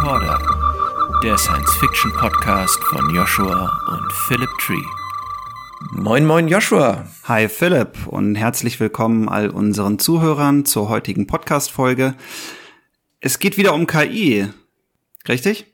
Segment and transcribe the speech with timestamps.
[0.00, 4.82] Recorder, der Science-Fiction-Podcast von Joshua und Philip Tree.
[5.92, 7.06] Moin, moin, Joshua.
[7.24, 12.14] Hi, Philipp und herzlich willkommen all unseren Zuhörern zur heutigen Podcast-Folge.
[13.20, 14.48] Es geht wieder um KI,
[15.28, 15.66] richtig?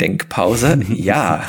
[0.00, 1.46] Denkpause, ja.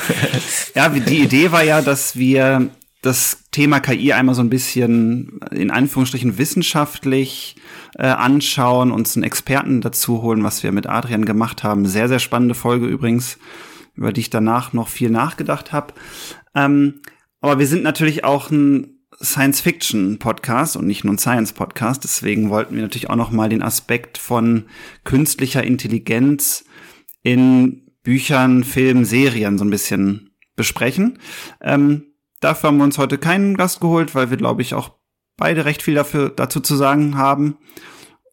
[0.74, 2.70] ja, die Idee war ja, dass wir
[3.02, 7.56] das Thema KI einmal so ein bisschen in Anführungsstrichen wissenschaftlich
[7.98, 11.86] äh, anschauen, uns einen Experten dazu holen, was wir mit Adrian gemacht haben.
[11.86, 13.38] Sehr, sehr spannende Folge übrigens,
[13.96, 15.94] über die ich danach noch viel nachgedacht habe.
[16.54, 17.02] Ähm,
[17.42, 22.04] aber wir sind natürlich auch ein Science-Fiction-Podcast und nicht nur ein Science-Podcast.
[22.04, 24.66] Deswegen wollten wir natürlich auch noch mal den Aspekt von
[25.04, 26.66] künstlicher Intelligenz
[27.24, 31.20] in Büchern, Filmen, Serien so ein bisschen besprechen.
[31.62, 34.92] Ähm, dafür haben wir uns heute keinen Gast geholt, weil wir, glaube ich, auch
[35.38, 37.58] beide recht viel dafür, dazu zu sagen haben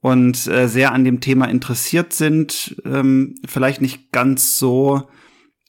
[0.01, 2.77] und äh, sehr an dem Thema interessiert sind.
[2.85, 5.09] Ähm, vielleicht nicht ganz so,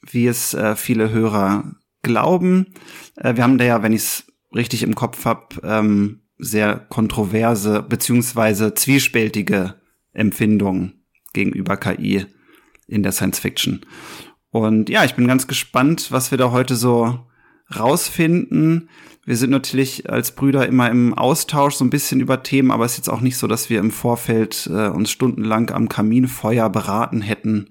[0.01, 2.73] wie es äh, viele Hörer glauben.
[3.15, 7.81] Äh, wir haben da ja, wenn ich es richtig im Kopf habe, ähm, sehr kontroverse
[7.81, 9.75] beziehungsweise zwiespältige
[10.11, 12.25] Empfindungen gegenüber KI
[12.87, 13.85] in der Science Fiction.
[14.49, 17.19] Und ja, ich bin ganz gespannt, was wir da heute so
[17.75, 18.89] rausfinden.
[19.25, 22.93] Wir sind natürlich als Brüder immer im Austausch so ein bisschen über Themen, aber es
[22.93, 27.21] ist jetzt auch nicht so, dass wir im Vorfeld äh, uns stundenlang am Kaminfeuer beraten
[27.21, 27.69] hätten,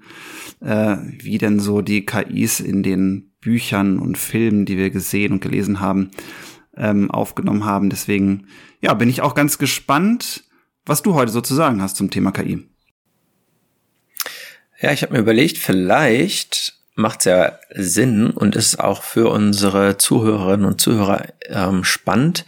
[0.61, 5.41] äh, wie denn so die KIs in den Büchern und Filmen, die wir gesehen und
[5.43, 6.11] gelesen haben,
[6.75, 7.91] ähm, aufgenommen haben.
[7.91, 8.47] Deswegen,
[8.81, 10.45] ja, bin ich auch ganz gespannt,
[10.87, 12.67] was du heute so zu sagen hast zum Thema KI.
[14.81, 20.67] Ja, ich habe mir überlegt, vielleicht macht ja Sinn und ist auch für unsere Zuhörerinnen
[20.67, 22.45] und Zuhörer ähm, spannend,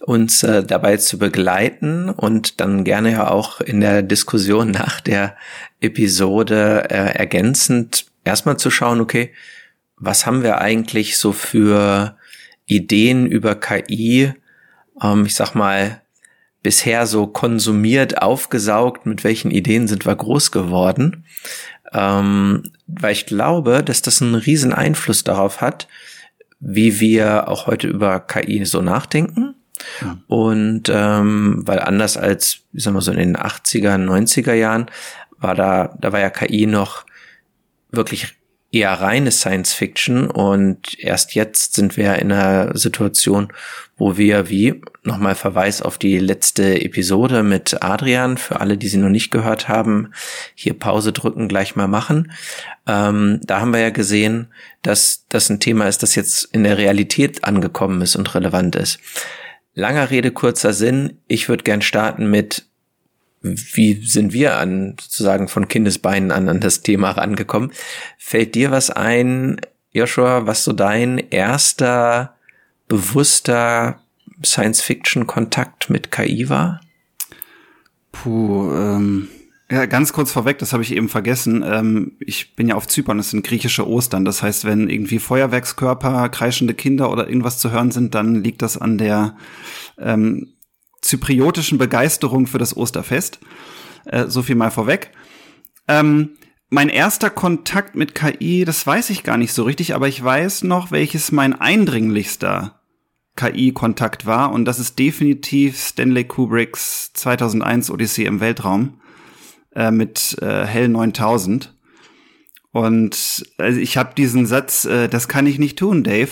[0.00, 5.36] uns äh, dabei zu begleiten und dann gerne ja auch in der Diskussion nach der
[5.80, 9.32] Episode äh, ergänzend erstmal zu schauen, okay,
[9.96, 12.16] was haben wir eigentlich so für
[12.66, 14.32] Ideen über KI,
[15.02, 16.02] ähm, ich sag mal,
[16.62, 21.24] bisher so konsumiert, aufgesaugt, mit welchen Ideen sind wir groß geworden
[21.92, 25.88] ähm, weil ich glaube, dass das einen riesen Einfluss darauf hat,
[26.60, 29.54] wie wir auch heute über KI so nachdenken.
[30.00, 30.18] Ja.
[30.26, 34.86] Und ähm, weil anders als, wie sagen wir so in den 80er, 90er Jahren,
[35.38, 37.06] war da, da war ja KI noch
[37.90, 38.37] wirklich
[38.70, 43.52] eher reine Science Fiction und erst jetzt sind wir in einer Situation,
[43.96, 48.98] wo wir wie nochmal Verweis auf die letzte Episode mit Adrian für alle, die sie
[48.98, 50.12] noch nicht gehört haben,
[50.54, 52.30] hier Pause drücken, gleich mal machen.
[52.86, 54.48] Ähm, da haben wir ja gesehen,
[54.82, 59.00] dass das ein Thema ist, das jetzt in der Realität angekommen ist und relevant ist.
[59.74, 61.18] Langer Rede, kurzer Sinn.
[61.26, 62.67] Ich würde gern starten mit
[63.40, 67.72] wie sind wir an sozusagen von Kindesbeinen an an das Thema rangekommen?
[68.18, 69.60] Fällt dir was ein,
[69.92, 72.34] Joshua, was so dein erster
[72.88, 74.00] bewusster
[74.44, 76.80] Science-Fiction-Kontakt mit KI war?
[78.12, 79.28] Puh, ähm,
[79.70, 81.62] ja, ganz kurz vorweg, das habe ich eben vergessen.
[81.66, 84.24] Ähm, ich bin ja auf Zypern, das sind griechische Ostern.
[84.24, 88.78] Das heißt, wenn irgendwie Feuerwerkskörper, kreischende Kinder oder irgendwas zu hören sind, dann liegt das
[88.78, 89.36] an der
[89.98, 90.48] ähm,
[91.00, 93.40] zypriotischen Begeisterung für das Osterfest.
[94.04, 95.10] Äh, so viel mal vorweg.
[95.86, 96.30] Ähm,
[96.70, 100.64] mein erster Kontakt mit KI, das weiß ich gar nicht so richtig, aber ich weiß
[100.64, 102.80] noch, welches mein eindringlichster
[103.36, 109.00] KI-Kontakt war und das ist definitiv Stanley Kubricks 2001 Odyssee im Weltraum
[109.74, 111.74] äh, mit äh, Hell 9000.
[112.72, 116.30] Und also ich habe diesen Satz, äh, das kann ich nicht tun, Dave,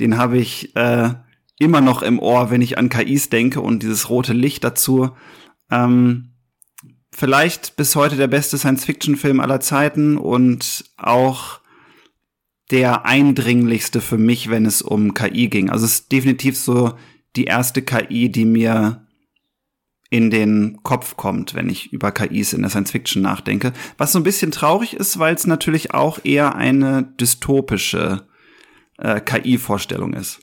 [0.00, 1.10] den habe ich äh,
[1.60, 5.10] immer noch im Ohr, wenn ich an KIs denke und dieses rote Licht dazu.
[5.70, 6.32] Ähm,
[7.12, 11.60] vielleicht bis heute der beste Science-Fiction-Film aller Zeiten und auch
[12.70, 15.70] der eindringlichste für mich, wenn es um KI ging.
[15.70, 16.94] Also es ist definitiv so
[17.36, 19.06] die erste KI, die mir
[20.08, 23.72] in den Kopf kommt, wenn ich über KIs in der Science Fiction nachdenke.
[23.98, 28.26] Was so ein bisschen traurig ist, weil es natürlich auch eher eine dystopische
[28.98, 30.40] äh, KI-Vorstellung ist.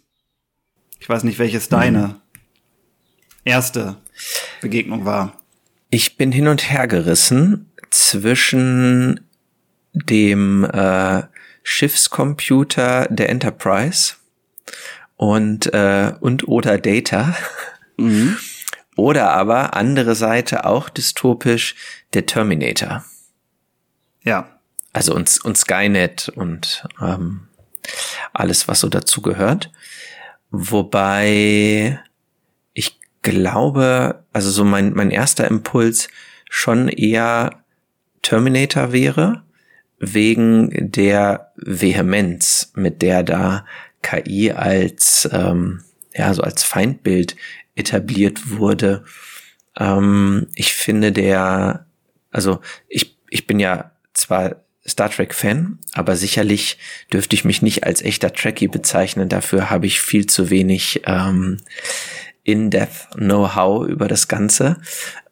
[0.99, 2.19] Ich weiß nicht, welches deine
[3.43, 3.97] erste
[4.61, 5.39] Begegnung war.
[5.89, 9.21] Ich bin hin und her gerissen zwischen
[9.93, 11.23] dem äh,
[11.63, 14.15] Schiffscomputer der Enterprise
[15.15, 17.35] und äh, und oder Data.
[17.97, 18.37] Mhm.
[18.97, 21.75] Oder aber andere Seite auch dystopisch
[22.15, 23.05] der Terminator.
[24.23, 24.59] Ja.
[24.91, 27.47] Also und, und Skynet und ähm,
[28.33, 29.71] alles, was so dazu gehört.
[30.51, 31.99] Wobei
[32.73, 36.07] ich glaube, also so mein, mein erster Impuls
[36.49, 37.63] schon eher
[38.21, 39.43] Terminator wäre,
[39.99, 43.65] wegen der Vehemenz, mit der da
[44.01, 45.83] KI als, ähm,
[46.13, 47.35] ja, so als Feindbild
[47.75, 49.03] etabliert wurde.
[49.77, 51.87] Ähm, ich finde der,
[52.31, 56.77] also ich, ich bin ja zwar Star Trek Fan, aber sicherlich
[57.11, 59.29] dürfte ich mich nicht als echter Trekkie bezeichnen.
[59.29, 61.57] Dafür habe ich viel zu wenig ähm,
[62.43, 64.77] in-depth Know-how über das Ganze.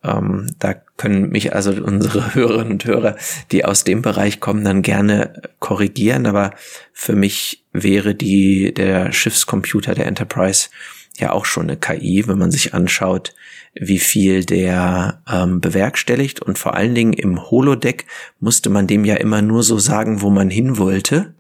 [0.03, 3.15] Ähm, da können mich also unsere Hörerinnen und Hörer,
[3.51, 6.25] die aus dem Bereich kommen, dann gerne korrigieren.
[6.25, 6.51] Aber
[6.91, 10.69] für mich wäre die der Schiffscomputer der Enterprise
[11.17, 13.33] ja auch schon eine KI, wenn man sich anschaut,
[13.73, 16.41] wie viel der ähm, bewerkstelligt.
[16.41, 18.05] Und vor allen Dingen im Holodeck
[18.39, 21.33] musste man dem ja immer nur so sagen, wo man hin wollte.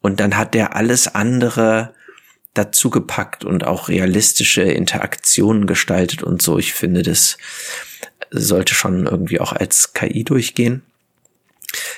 [0.00, 1.94] Und dann hat der alles andere
[2.54, 6.58] dazu gepackt und auch realistische Interaktionen gestaltet und so.
[6.58, 7.36] Ich finde, das
[8.30, 10.82] sollte schon irgendwie auch als KI durchgehen.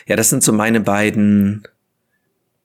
[0.07, 1.67] Ja, das sind so meine beiden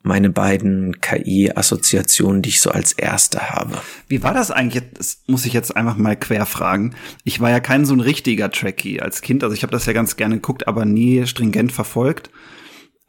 [0.03, 3.77] meine beiden KI-Assoziationen, die ich so als erste habe.
[4.07, 4.83] Wie war das eigentlich?
[4.93, 6.95] Das muss ich jetzt einfach mal quer fragen.
[7.23, 9.43] Ich war ja kein so ein richtiger Trekkie als Kind.
[9.43, 12.31] Also ich habe das ja ganz gerne geguckt, aber nie stringent verfolgt.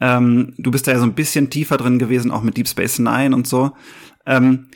[0.00, 2.98] Ähm, du bist da ja so ein bisschen tiefer drin gewesen, auch mit Deep Space
[2.98, 3.72] Nine und so.
[4.26, 4.68] Ähm,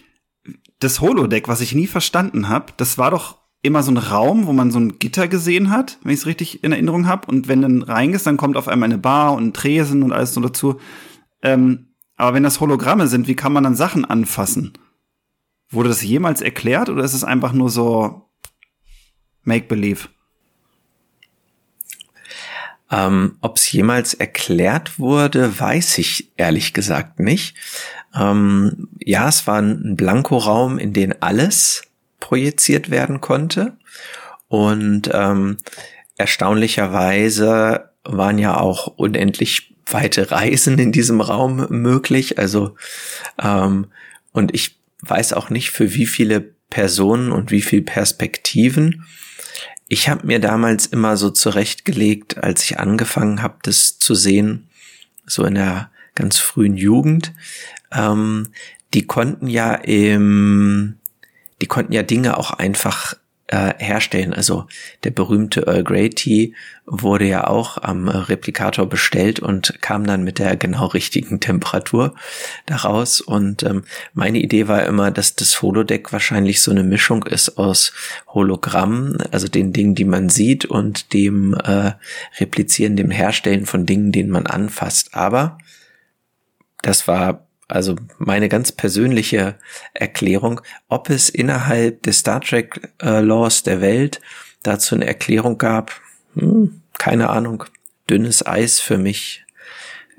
[0.79, 4.53] das Holodeck, was ich nie verstanden habe, das war doch immer so ein Raum, wo
[4.53, 7.27] man so ein Gitter gesehen hat, wenn ich es richtig in Erinnerung habe.
[7.27, 10.35] Und wenn dann reingehst, dann kommt auf einmal eine Bar und ein Tresen und alles
[10.35, 10.79] so dazu.
[11.43, 11.86] Ähm,
[12.17, 14.73] aber wenn das Hologramme sind, wie kann man dann Sachen anfassen?
[15.71, 18.29] Wurde das jemals erklärt oder ist es einfach nur so
[19.43, 20.09] Make-Believe?
[22.91, 27.57] Ähm, Ob es jemals erklärt wurde, weiß ich ehrlich gesagt nicht.
[28.15, 31.83] Ähm, ja, es war ein Blankoraum, in den alles
[32.21, 33.77] projiziert werden konnte.
[34.49, 35.57] Und ähm,
[36.17, 42.39] erstaunlicherweise waren ja auch unendlich weite Reisen in diesem Raum möglich.
[42.39, 42.75] Also
[43.43, 43.87] ähm,
[44.33, 46.41] und ich weiß auch nicht für wie viele
[46.71, 49.05] Personen und wie viel Perspektiven.
[49.89, 54.69] Ich habe mir damals immer so zurechtgelegt, als ich angefangen habe, das zu sehen,
[55.27, 57.33] so in der ganz frühen Jugend.
[57.93, 58.49] Ähm,
[58.95, 60.97] die konnten ja im,
[61.61, 63.15] die konnten ja Dinge auch einfach
[63.49, 64.35] äh, herstellen.
[64.35, 64.67] Also
[65.05, 66.55] der berühmte Earl Grey Tea
[66.85, 72.15] wurde ja auch am Replikator bestellt und kam dann mit der genau richtigen Temperatur
[72.67, 73.21] daraus.
[73.21, 73.85] Und ähm,
[74.15, 77.93] meine Idee war immer, dass das Holodeck wahrscheinlich so eine Mischung ist aus
[78.29, 81.93] Hologramm, also den Dingen, die man sieht, und dem äh,
[82.39, 85.15] Replizieren, dem Herstellen von Dingen, denen man anfasst.
[85.15, 85.59] Aber
[86.83, 89.57] das war also meine ganz persönliche
[89.93, 94.21] Erklärung, ob es innerhalb des Star Trek äh, Laws der Welt
[94.63, 95.93] dazu eine Erklärung gab,
[96.35, 97.65] hm, keine Ahnung,
[98.09, 99.45] dünnes Eis für mich.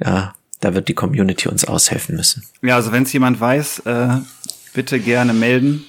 [0.04, 2.44] Ja, da wird die Community uns aushelfen müssen.
[2.62, 4.18] Ja, also wenn es jemand weiß, äh,
[4.74, 5.86] bitte gerne melden.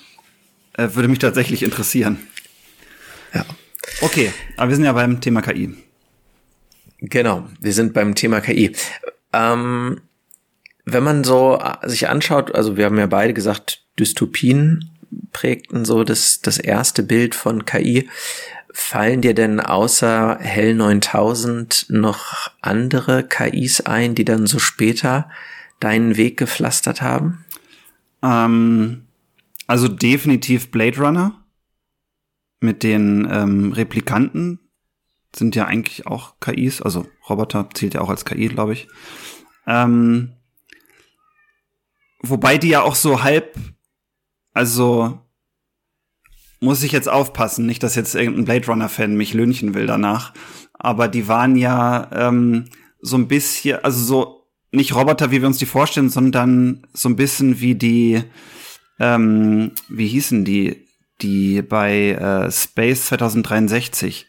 [0.74, 2.18] Äh, würde mich tatsächlich interessieren.
[3.34, 3.44] Ja.
[4.00, 5.74] Okay, aber wir sind ja beim Thema KI.
[7.00, 8.74] Genau, wir sind beim Thema KI.
[9.32, 10.00] Ähm,
[10.92, 14.90] wenn man so äh, sich anschaut, also wir haben ja beide gesagt, Dystopien
[15.32, 18.08] prägten so das, das erste Bild von KI.
[18.72, 25.28] Fallen dir denn außer Hell 9000 noch andere KIs ein, die dann so später
[25.80, 27.44] deinen Weg gepflastert haben?
[28.22, 29.06] Ähm,
[29.66, 31.44] also definitiv Blade Runner
[32.60, 34.60] mit den ähm, Replikanten
[35.34, 38.88] sind ja eigentlich auch KIs, also Roboter zählt ja auch als KI, glaube ich.
[39.66, 40.32] Ähm,
[42.20, 43.56] Wobei die ja auch so halb,
[44.52, 45.18] also
[46.60, 50.34] muss ich jetzt aufpassen, nicht, dass jetzt irgendein Blade Runner-Fan mich lünchen will danach.
[50.74, 52.64] Aber die waren ja ähm,
[53.00, 54.38] so ein bisschen, also so
[54.72, 58.22] nicht Roboter, wie wir uns die vorstellen, sondern so ein bisschen wie die,
[58.98, 60.88] ähm, wie hießen die,
[61.20, 64.26] die bei äh, Space 2063,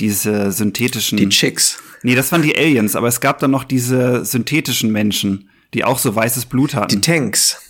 [0.00, 1.18] diese synthetischen.
[1.18, 1.78] Die Chicks.
[2.02, 5.98] Nee, das waren die Aliens, aber es gab dann noch diese synthetischen Menschen die auch
[5.98, 6.88] so weißes Blut hatten.
[6.88, 7.60] Die Tanks.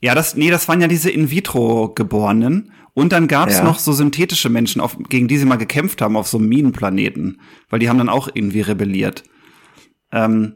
[0.00, 2.72] Ja, das, nee, das waren ja diese In-vitro-Geborenen.
[2.94, 3.64] Und dann gab es ja.
[3.64, 7.40] noch so synthetische Menschen, auf, gegen die sie mal gekämpft haben auf so einem Minenplaneten.
[7.68, 9.24] Weil die haben dann auch irgendwie rebelliert.
[10.12, 10.54] Ähm,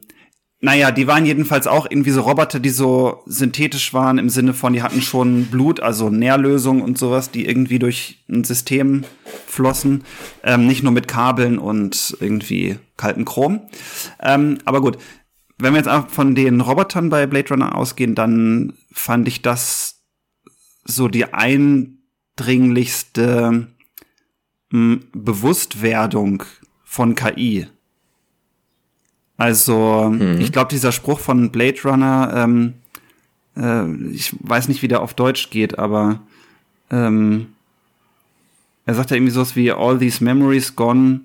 [0.62, 4.74] naja, die waren jedenfalls auch irgendwie so Roboter, die so synthetisch waren im Sinne von,
[4.74, 9.04] die hatten schon Blut, also Nährlösung und sowas, die irgendwie durch ein System
[9.46, 10.04] flossen.
[10.44, 13.62] Ähm, nicht nur mit Kabeln und irgendwie kalten Chrom.
[14.22, 14.98] Ähm, aber gut,
[15.60, 20.00] wenn wir jetzt auch von den Robotern bei Blade Runner ausgehen, dann fand ich das
[20.84, 23.68] so die eindringlichste
[24.70, 26.42] mh, hm, Bewusstwerdung
[26.84, 27.66] von KI
[29.36, 30.40] Also, mhm.
[30.40, 32.74] ich glaube, dieser Spruch von Blade Runner, ähm,
[33.56, 36.20] äh, ich weiß nicht, wie der auf Deutsch geht, aber
[36.90, 37.48] ähm,
[38.86, 41.20] er sagt ja irgendwie sowas wie All these memories gone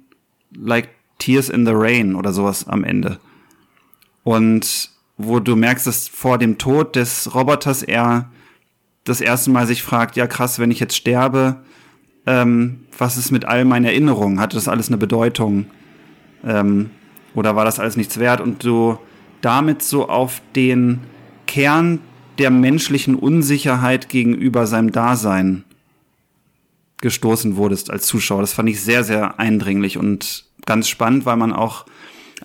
[0.55, 3.19] like tears in the rain oder sowas am Ende.
[4.25, 8.31] Und wo du merkst, dass vor dem Tod des Roboters er
[9.03, 11.63] das erste Mal sich fragt, ja krass, wenn ich jetzt sterbe,
[12.25, 14.39] ähm, was ist mit all meinen Erinnerungen?
[14.39, 15.67] Hatte das alles eine Bedeutung?
[16.43, 16.89] Ähm,
[17.35, 18.41] oder war das alles nichts wert?
[18.41, 18.97] Und du
[19.41, 21.01] damit so auf den
[21.45, 21.99] Kern
[22.39, 25.65] der menschlichen Unsicherheit gegenüber seinem Dasein
[26.99, 28.41] gestoßen wurdest als Zuschauer.
[28.41, 31.85] Das fand ich sehr, sehr eindringlich und ganz spannend, weil man auch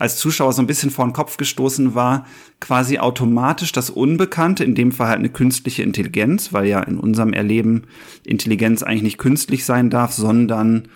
[0.01, 2.25] als Zuschauer so ein bisschen vor den Kopf gestoßen war,
[2.59, 7.35] quasi automatisch das Unbekannte, in dem Fall halt eine künstliche Intelligenz, weil ja in unserem
[7.35, 7.83] Erleben
[8.25, 10.89] Intelligenz eigentlich nicht künstlich sein darf, sondern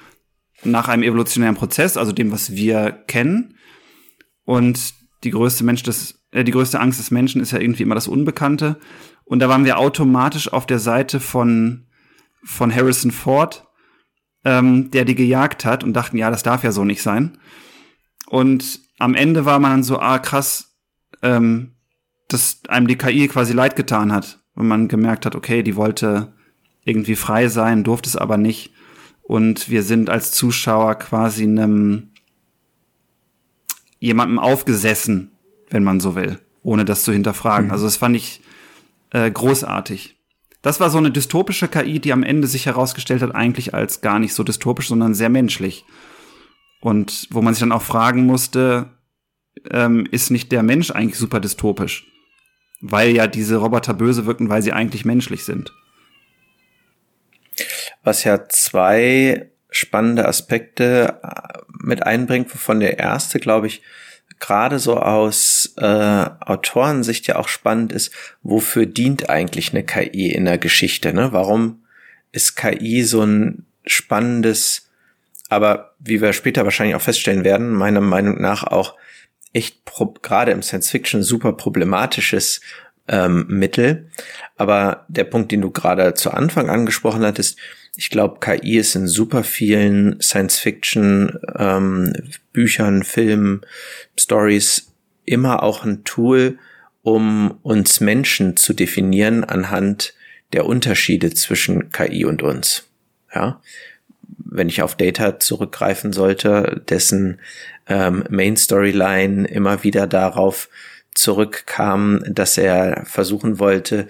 [0.65, 3.59] nach einem evolutionären Prozess, also dem, was wir kennen.
[4.47, 7.95] Und die größte Mensch des, äh, die größte Angst des Menschen ist ja irgendwie immer
[7.95, 8.79] das Unbekannte.
[9.27, 11.89] Und da waren wir automatisch auf der Seite von,
[12.43, 13.69] von Harrison Ford,
[14.47, 17.37] ähm, der die gejagt hat und dachten, ja, das darf ja so nicht sein.
[18.29, 20.77] Und am Ende war man dann so, ah, krass,
[21.23, 21.73] ähm,
[22.29, 24.41] dass einem die KI quasi leid getan hat.
[24.55, 26.33] Und man gemerkt hat, okay, die wollte
[26.85, 28.73] irgendwie frei sein, durfte es aber nicht.
[29.23, 32.11] Und wir sind als Zuschauer quasi einem
[33.99, 35.33] jemandem aufgesessen,
[35.71, 37.67] wenn man so will, ohne das zu hinterfragen.
[37.67, 37.73] Mhm.
[37.73, 38.43] Also das fand ich
[39.11, 40.17] äh, großartig.
[40.61, 44.19] Das war so eine dystopische KI, die am Ende sich herausgestellt hat, eigentlich als gar
[44.19, 45.85] nicht so dystopisch, sondern sehr menschlich.
[46.85, 48.91] Und wo man sich dann auch fragen musste,
[49.71, 52.07] ähm, ist nicht der Mensch eigentlich super dystopisch?
[52.83, 55.73] Weil ja diese Roboter böse wirken, weil sie eigentlich menschlich sind.
[58.03, 63.81] Was ja zwei spannende Aspekte äh, mit einbringt, wovon der erste, glaube ich,
[64.38, 68.12] gerade so aus äh, Autorensicht ja auch spannend ist,
[68.43, 71.14] wofür dient eigentlich eine KI in der Geschichte?
[71.14, 71.33] Ne?
[71.33, 71.87] Warum
[72.31, 74.84] ist KI so ein spannendes
[75.49, 78.97] aber wie wir später wahrscheinlich auch feststellen werden, meiner Meinung nach auch
[79.53, 79.83] echt
[80.23, 82.61] gerade im Science Fiction super problematisches
[83.09, 84.11] ähm, Mittel.
[84.57, 87.59] Aber der Punkt, den du gerade zu Anfang angesprochen hattest,
[87.97, 92.13] ich glaube, KI ist in super vielen Science Fiction ähm,
[92.53, 93.61] Büchern, Filmen,
[94.19, 94.93] Stories
[95.25, 96.59] immer auch ein Tool,
[97.03, 100.15] um uns Menschen zu definieren anhand
[100.53, 102.89] der Unterschiede zwischen KI und uns.
[103.33, 103.61] Ja,
[104.55, 107.41] wenn ich auf Data zurückgreifen sollte, dessen
[107.89, 110.69] ähm, Main Storyline immer wieder darauf
[111.15, 114.07] zurückkam, dass er versuchen wollte,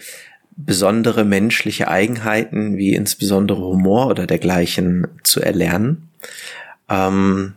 [0.57, 6.11] besondere menschliche Eigenheiten wie insbesondere Humor oder dergleichen zu erlernen,
[6.89, 7.55] ähm,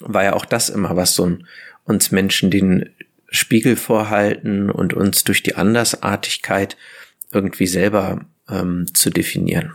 [0.00, 1.38] war ja auch das immer, was so
[1.84, 2.90] uns Menschen den
[3.28, 6.76] Spiegel vorhalten und uns durch die Andersartigkeit
[7.32, 9.72] irgendwie selber ähm, zu definieren.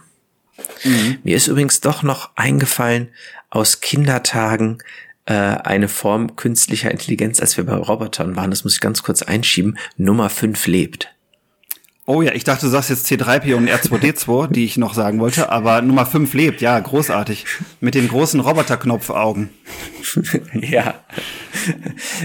[0.83, 1.19] Mhm.
[1.23, 3.09] Mir ist übrigens doch noch eingefallen
[3.49, 4.79] aus Kindertagen
[5.25, 8.49] äh, eine Form künstlicher Intelligenz, als wir bei Robotern waren.
[8.49, 9.77] Das muss ich ganz kurz einschieben.
[9.97, 11.13] Nummer 5 lebt.
[12.11, 15.51] Oh ja, ich dachte, du sagst jetzt C3P und R2D2, die ich noch sagen wollte,
[15.51, 17.45] aber Nummer 5 lebt, ja, großartig.
[17.81, 19.51] Mit den großen Roboterknopfaugen.
[20.53, 20.95] ja.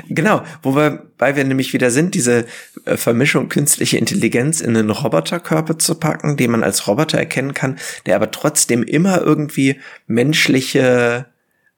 [0.09, 2.47] genau, wobei wir nämlich wieder sind, diese
[2.87, 7.79] äh, Vermischung künstliche Intelligenz in einen Roboterkörper zu packen, den man als Roboter erkennen kann,
[8.07, 11.26] der aber trotzdem immer irgendwie menschliche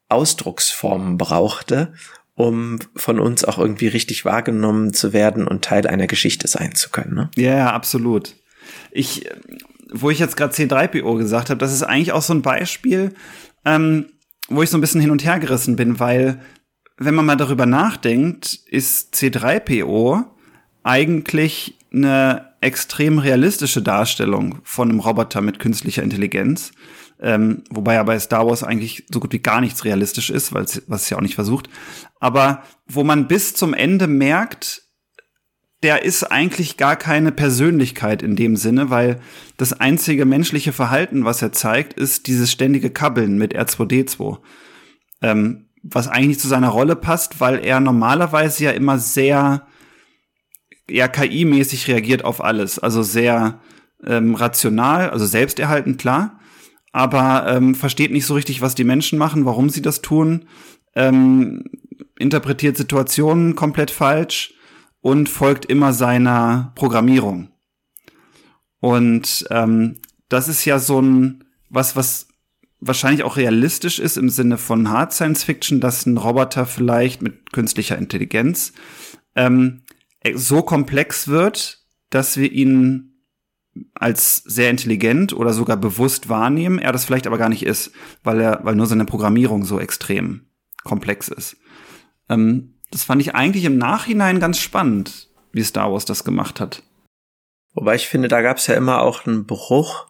[0.08, 1.92] Ausdrucksformen brauchte
[2.36, 6.90] um von uns auch irgendwie richtig wahrgenommen zu werden und Teil einer Geschichte sein zu
[6.90, 7.14] können.
[7.14, 7.30] Ne?
[7.36, 8.36] Ja, ja, absolut.
[8.92, 9.28] Ich,
[9.90, 13.14] wo ich jetzt gerade C3PO gesagt habe, das ist eigentlich auch so ein Beispiel,
[13.64, 14.06] ähm,
[14.48, 16.40] wo ich so ein bisschen hin und her gerissen bin, weil
[16.98, 20.24] wenn man mal darüber nachdenkt, ist C3PO
[20.82, 26.72] eigentlich eine extrem realistische Darstellung von einem Roboter mit künstlicher Intelligenz.
[27.20, 30.66] Ähm, wobei ja bei Star Wars eigentlich so gut wie gar nichts realistisch ist, weil
[30.86, 31.68] was es ja auch nicht versucht.
[32.20, 34.82] Aber wo man bis zum Ende merkt,
[35.82, 39.20] der ist eigentlich gar keine Persönlichkeit in dem Sinne, weil
[39.56, 44.38] das einzige menschliche Verhalten, was er zeigt, ist dieses ständige Kabbeln mit R2D2.
[45.22, 49.66] Ähm, was eigentlich zu seiner Rolle passt, weil er normalerweise ja immer sehr
[50.88, 53.60] ja KI-mäßig reagiert auf alles, also sehr
[54.04, 56.38] ähm, rational, also selbsterhaltend klar,
[56.96, 60.46] aber ähm, versteht nicht so richtig, was die Menschen machen, warum sie das tun,
[60.94, 61.64] ähm,
[62.18, 64.54] interpretiert Situationen komplett falsch
[65.02, 67.50] und folgt immer seiner Programmierung.
[68.80, 69.98] Und ähm,
[70.30, 72.28] das ist ja so ein was, was
[72.80, 77.52] wahrscheinlich auch realistisch ist im Sinne von Hard Science Fiction, dass ein Roboter vielleicht mit
[77.52, 78.72] künstlicher Intelligenz
[79.34, 79.82] ähm,
[80.32, 83.15] so komplex wird, dass wir ihn
[83.94, 87.92] als sehr intelligent oder sogar bewusst wahrnehmen, er das vielleicht aber gar nicht ist,
[88.22, 90.46] weil er, weil nur seine Programmierung so extrem
[90.84, 91.56] komplex ist.
[92.28, 96.82] Ähm, das fand ich eigentlich im Nachhinein ganz spannend, wie Star Wars das gemacht hat.
[97.74, 100.06] Wobei ich finde, da gab es ja immer auch einen Bruch,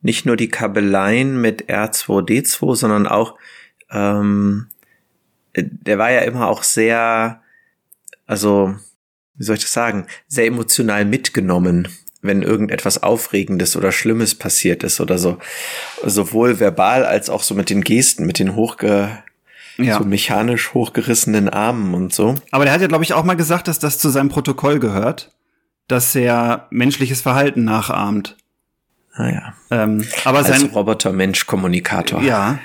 [0.00, 3.38] nicht nur die Kabeleien mit R2D2, sondern auch,
[3.90, 4.66] ähm,
[5.56, 7.42] der war ja immer auch sehr,
[8.26, 8.74] also,
[9.34, 11.88] wie soll ich das sagen, sehr emotional mitgenommen
[12.24, 15.38] wenn irgendetwas Aufregendes oder Schlimmes passiert ist oder so.
[16.04, 19.22] Sowohl verbal als auch so mit den Gesten, mit den hochge
[19.76, 19.98] ja.
[19.98, 22.34] so mechanisch hochgerissenen Armen und so.
[22.50, 25.32] Aber der hat ja, glaube ich, auch mal gesagt, dass das zu seinem Protokoll gehört,
[25.88, 28.36] dass er menschliches Verhalten nachahmt.
[29.12, 29.54] Ah ja.
[29.70, 32.22] Ähm, aber Als sein Roboter-Mensch-Kommunikator.
[32.22, 32.58] Ja.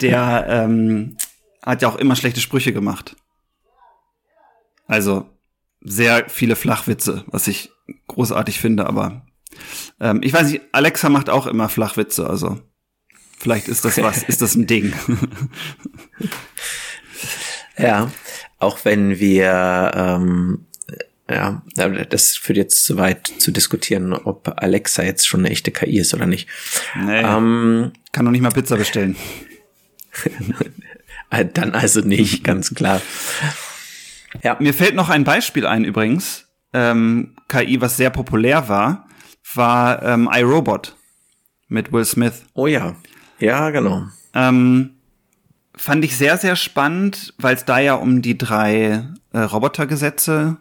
[0.00, 1.16] Der ähm,
[1.62, 3.16] hat ja auch immer schlechte Sprüche gemacht.
[4.86, 5.28] Also
[5.80, 7.70] sehr viele Flachwitze, was ich
[8.08, 9.26] großartig finde, aber
[10.00, 12.60] ähm, ich weiß nicht, Alexa macht auch immer Flachwitze, also
[13.38, 14.92] vielleicht ist das was, ist das ein Ding.
[17.78, 18.10] ja,
[18.58, 20.66] auch wenn wir ähm,
[21.30, 21.62] ja,
[22.10, 26.14] das führt jetzt zu weit zu diskutieren, ob Alexa jetzt schon eine echte KI ist
[26.14, 26.48] oder nicht.
[26.94, 29.16] Nee, ähm, kann doch nicht mal Pizza bestellen.
[31.54, 33.00] Dann also nicht, ganz klar.
[34.42, 34.56] Ja.
[34.60, 36.48] Mir fällt noch ein Beispiel ein übrigens.
[36.74, 39.06] Ähm, KI, was sehr populär war,
[39.54, 40.96] war ähm, iRobot
[41.68, 42.44] mit Will Smith.
[42.54, 42.96] Oh ja.
[43.38, 44.06] Ja, genau.
[44.34, 44.94] Ähm,
[45.74, 50.56] fand ich sehr, sehr spannend, weil es da ja um die drei äh, Robotergesetze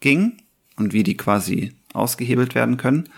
[0.00, 0.36] ging
[0.76, 3.08] und wie die quasi ausgehebelt werden können.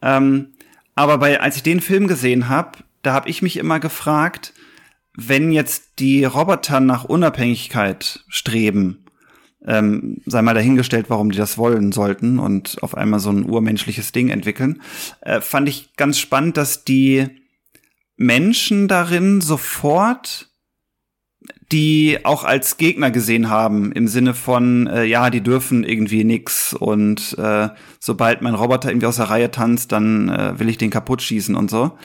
[0.00, 0.54] Ähm,
[0.94, 4.54] aber bei, als ich den Film gesehen habe, da habe ich mich immer gefragt,
[5.14, 9.04] wenn jetzt die Roboter nach Unabhängigkeit streben,
[9.68, 14.12] ähm, sei mal dahingestellt, warum die das wollen sollten und auf einmal so ein urmenschliches
[14.12, 14.82] Ding entwickeln,
[15.20, 17.26] äh, fand ich ganz spannend, dass die
[18.16, 20.48] Menschen darin sofort
[21.70, 26.72] die auch als Gegner gesehen haben, im Sinne von, äh, ja, die dürfen irgendwie nix
[26.72, 27.68] und äh,
[28.00, 31.54] sobald mein Roboter irgendwie aus der Reihe tanzt, dann äh, will ich den kaputt schießen
[31.54, 31.98] und so.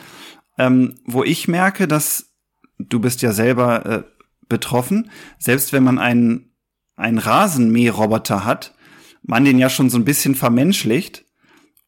[0.58, 2.34] Ähm, wo ich merke, dass
[2.78, 4.02] du bist ja selber äh,
[4.48, 6.53] betroffen, selbst wenn man einen,
[6.96, 8.74] einen Rasenmäherroboter hat,
[9.22, 11.24] man den ja schon so ein bisschen vermenschlicht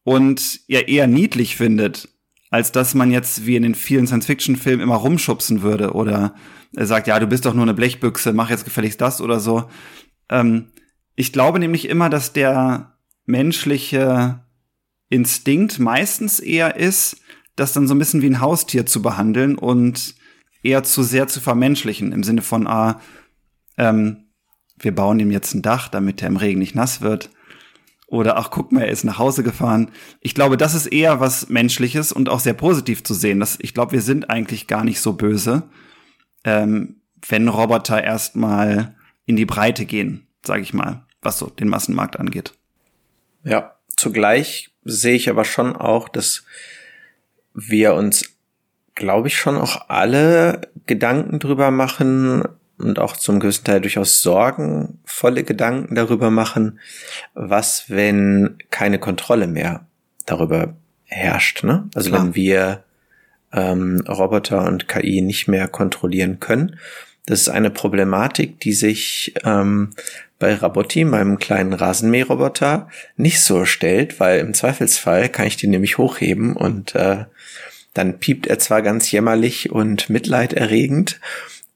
[0.03, 2.09] und ja eher niedlich findet,
[2.49, 6.35] als dass man jetzt wie in den vielen Science-Fiction-Filmen immer rumschubsen würde oder
[6.75, 9.69] er sagt, ja, du bist doch nur eine Blechbüchse, mach jetzt gefälligst das oder so.
[10.29, 10.67] Ähm,
[11.15, 14.43] ich glaube nämlich immer, dass der menschliche
[15.09, 17.21] Instinkt meistens eher ist,
[17.55, 20.15] das dann so ein bisschen wie ein Haustier zu behandeln und
[20.63, 23.01] eher zu sehr zu vermenschlichen, im Sinne von, ah,
[23.77, 24.26] ähm,
[24.79, 27.29] wir bauen ihm jetzt ein Dach, damit er im Regen nicht nass wird.
[28.07, 29.91] Oder ach, guck mal, er ist nach Hause gefahren.
[30.21, 33.39] Ich glaube, das ist eher was Menschliches und auch sehr positiv zu sehen.
[33.39, 35.69] Das, ich glaube, wir sind eigentlich gar nicht so böse
[36.47, 42.17] ähm, wenn Roboter erstmal in die Breite gehen, sage ich mal, was so den Massenmarkt
[42.19, 42.53] angeht.
[43.43, 46.45] Ja, zugleich sehe ich aber schon auch, dass
[47.53, 48.37] wir uns,
[48.95, 52.43] glaube ich, schon auch alle Gedanken drüber machen
[52.77, 56.79] und auch zum größten Teil durchaus sorgenvolle Gedanken darüber machen,
[57.33, 59.85] was, wenn keine Kontrolle mehr
[60.25, 61.63] darüber herrscht.
[61.63, 61.89] Ne?
[61.95, 62.23] Also Klar.
[62.23, 62.83] wenn wir
[63.53, 66.77] ähm, Roboter und KI nicht mehr kontrollieren können.
[67.25, 69.91] Das ist eine Problematik, die sich ähm,
[70.39, 75.97] bei Rabotti, meinem kleinen Rasenmäherroboter, nicht so stellt, weil im Zweifelsfall kann ich den nämlich
[75.97, 77.25] hochheben und äh,
[77.93, 81.19] dann piept er zwar ganz jämmerlich und mitleiderregend,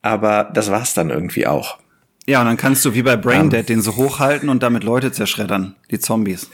[0.01, 1.77] aber das war's dann irgendwie auch.
[2.27, 5.11] Ja, und dann kannst du wie bei Braindead um, den so hochhalten und damit Leute
[5.11, 6.49] zerschreddern, die Zombies.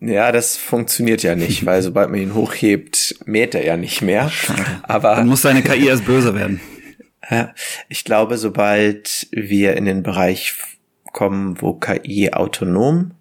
[0.00, 4.30] Ja, das funktioniert ja nicht, weil sobald man ihn hochhebt, mäht er ja nicht mehr.
[4.82, 6.60] Aber dann muss seine KI erst böse werden.
[7.88, 10.54] Ich glaube, sobald wir in den Bereich
[11.12, 13.12] kommen, wo KI autonom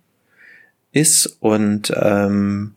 [0.91, 2.73] ist und ähm,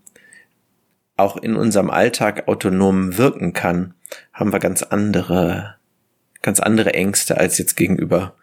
[1.22, 3.94] auch in unserem Alltag autonom wirken kann,
[4.32, 5.76] haben wir ganz andere,
[6.42, 8.35] ganz andere Ängste als jetzt gegenüber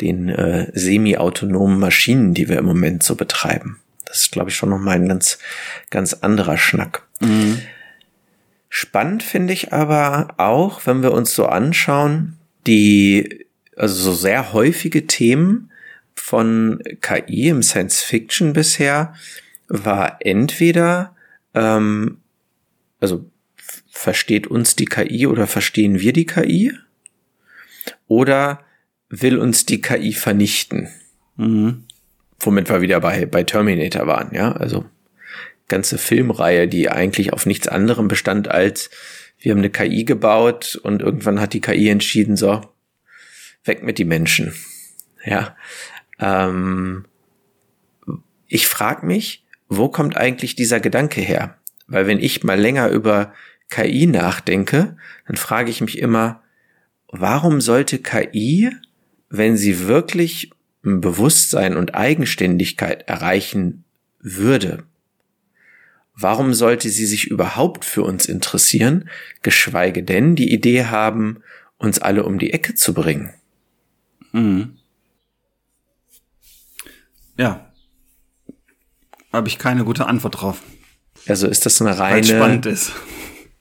[0.00, 3.80] den äh, semi-autonomen Maschinen, die wir im Moment so betreiben.
[4.04, 5.38] Das ist, glaube ich, schon nochmal ein ganz,
[5.90, 7.02] ganz anderer Schnack.
[7.20, 7.62] Mhm.
[8.68, 12.36] Spannend finde ich aber auch, wenn wir uns so anschauen,
[12.66, 15.70] die, also so sehr häufige Themen
[16.14, 19.14] von KI im Science Fiction bisher
[19.68, 21.15] war entweder,
[21.56, 22.18] ähm,
[23.00, 23.28] also
[23.88, 26.72] versteht uns die KI oder verstehen wir die KI?
[28.06, 28.60] Oder
[29.08, 30.88] will uns die KI vernichten?
[31.36, 31.84] Mhm.
[32.38, 34.84] Womit wir wieder bei, bei Terminator waren, ja, also
[35.68, 38.90] ganze Filmreihe, die eigentlich auf nichts anderem bestand als
[39.38, 42.62] wir haben eine KI gebaut und irgendwann hat die KI entschieden, so,
[43.64, 44.54] weg mit die Menschen.
[45.24, 45.56] Ja.
[46.18, 47.04] Ähm,
[48.46, 51.56] ich frage mich, wo kommt eigentlich dieser Gedanke her?
[51.86, 53.32] Weil wenn ich mal länger über
[53.68, 56.42] KI nachdenke, dann frage ich mich immer,
[57.08, 58.70] warum sollte KI,
[59.28, 60.50] wenn sie wirklich
[60.82, 63.84] Bewusstsein und Eigenständigkeit erreichen
[64.20, 64.84] würde,
[66.14, 69.10] warum sollte sie sich überhaupt für uns interessieren,
[69.42, 71.42] geschweige denn die Idee haben,
[71.78, 73.34] uns alle um die Ecke zu bringen?
[74.32, 74.76] Mhm.
[77.36, 77.65] Ja.
[79.36, 80.62] Habe ich keine gute Antwort drauf.
[81.28, 82.16] Also ist das eine reine.
[82.16, 82.92] Weil spannend ist.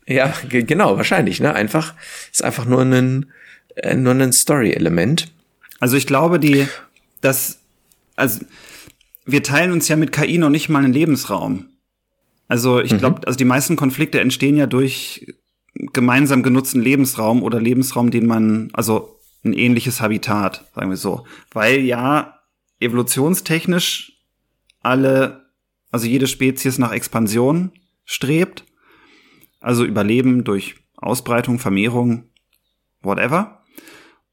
[0.07, 1.53] Ja, genau, wahrscheinlich, ne?
[1.53, 1.95] Einfach,
[2.31, 3.31] ist einfach nur ein,
[3.75, 5.33] äh, nur ein Story-Element.
[5.79, 6.67] Also ich glaube, die,
[7.21, 7.59] das,
[8.15, 8.39] also,
[9.25, 11.65] wir teilen uns ja mit KI noch nicht mal einen Lebensraum.
[12.47, 13.23] Also ich glaube, mhm.
[13.25, 15.33] also die meisten Konflikte entstehen ja durch
[15.73, 21.25] gemeinsam genutzten Lebensraum oder Lebensraum, den man, also ein ähnliches Habitat, sagen wir so.
[21.51, 22.39] Weil ja
[22.79, 24.13] evolutionstechnisch
[24.81, 25.44] alle,
[25.95, 27.71] also jede Spezies nach Expansion
[28.03, 28.65] strebt.
[29.61, 32.25] Also Überleben durch Ausbreitung, Vermehrung,
[33.01, 33.63] whatever.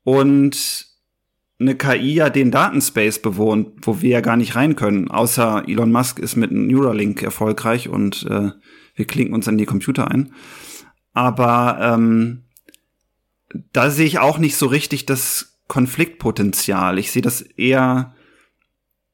[0.02, 0.88] Und
[1.60, 5.92] eine KI ja den Datenspace bewohnt, wo wir ja gar nicht rein können, außer Elon
[5.92, 8.50] Musk ist mit Neuralink erfolgreich und äh,
[8.96, 10.34] wir klinken uns an die Computer ein.
[11.12, 12.42] Aber ähm,
[13.72, 16.98] da sehe ich auch nicht so richtig das Konfliktpotenzial.
[16.98, 18.16] Ich sehe das eher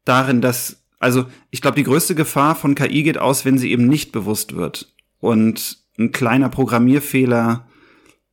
[0.06, 3.87] darin, dass, also ich glaube, die größte Gefahr von KI geht aus, wenn sie eben
[3.87, 4.92] nicht bewusst wird.
[5.20, 7.68] Und ein kleiner Programmierfehler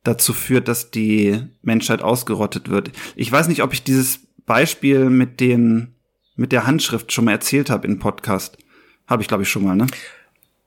[0.02, 2.92] dazu führt, dass die Menschheit ausgerottet wird.
[3.16, 5.92] Ich weiß nicht, ob ich dieses Beispiel mit den
[6.38, 8.58] mit der Handschrift schon mal erzählt habe in Podcast.
[9.06, 9.86] Habe ich glaube ich schon mal, ne?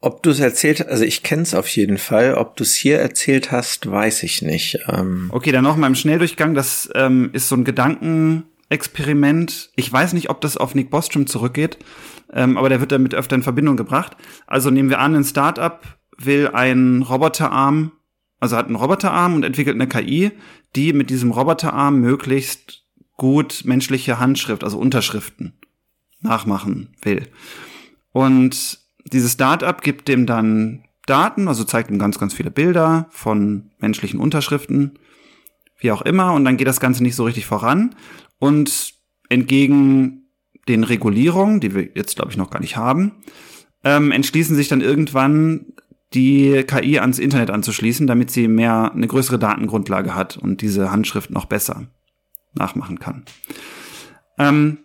[0.02, 2.36] Ob du es erzählt, also ich kenne es auf jeden Fall.
[2.36, 4.80] Ob du es hier erzählt hast, weiß ich nicht.
[4.88, 6.54] Ähm okay, dann noch mal im Schnelldurchgang.
[6.54, 7.66] Das ähm, ist so ein
[8.70, 9.72] Gedankenexperiment.
[9.76, 11.80] Ich weiß nicht, ob das auf Nick Bostrom zurückgeht,
[12.32, 14.16] ähm, aber der wird damit öfter in Verbindung gebracht.
[14.48, 15.82] Also nehmen wir an, ein Startup
[16.18, 17.92] will einen Roboterarm
[18.40, 20.32] also hat einen Roboterarm und entwickelt eine KI,
[20.76, 22.86] die mit diesem Roboterarm möglichst
[23.18, 25.60] gut menschliche Handschrift, also Unterschriften,
[26.22, 27.28] nachmachen will.
[28.12, 28.80] Und
[29.12, 34.20] dieses Startup gibt dem dann Daten, also zeigt ihm ganz, ganz viele Bilder von menschlichen
[34.20, 35.00] Unterschriften,
[35.80, 37.96] wie auch immer, und dann geht das Ganze nicht so richtig voran.
[38.40, 38.94] Und
[39.30, 40.30] entgegen
[40.68, 43.24] den Regulierungen, die wir jetzt, glaube ich, noch gar nicht haben,
[43.84, 45.74] ähm, entschließen sich dann irgendwann
[46.14, 51.30] die KI ans Internet anzuschließen, damit sie mehr eine größere Datengrundlage hat und diese Handschrift
[51.30, 51.88] noch besser
[52.54, 53.26] nachmachen kann.
[54.38, 54.80] Ähm,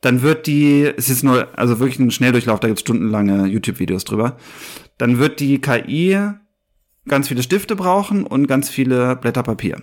[0.00, 4.04] dann wird die, es ist nur, also wirklich ein Schnelldurchlauf, da gibt es stundenlange YouTube-Videos
[4.04, 4.36] drüber.
[4.96, 6.16] Dann wird die KI
[7.08, 9.82] ganz viele Stifte brauchen und ganz viele Blätter Papier.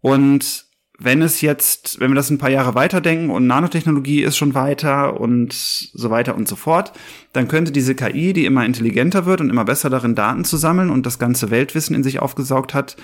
[0.00, 0.66] Und
[1.04, 5.20] wenn es jetzt, wenn wir das ein paar Jahre weiterdenken und Nanotechnologie ist schon weiter
[5.20, 6.92] und so weiter und so fort,
[7.32, 10.90] dann könnte diese KI, die immer intelligenter wird und immer besser darin Daten zu sammeln
[10.90, 12.96] und das ganze Weltwissen in sich aufgesaugt hat,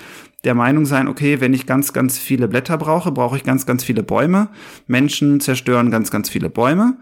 [0.43, 3.83] der Meinung sein, okay, wenn ich ganz, ganz viele Blätter brauche, brauche ich ganz, ganz
[3.83, 4.49] viele Bäume.
[4.87, 6.97] Menschen zerstören ganz, ganz viele Bäume.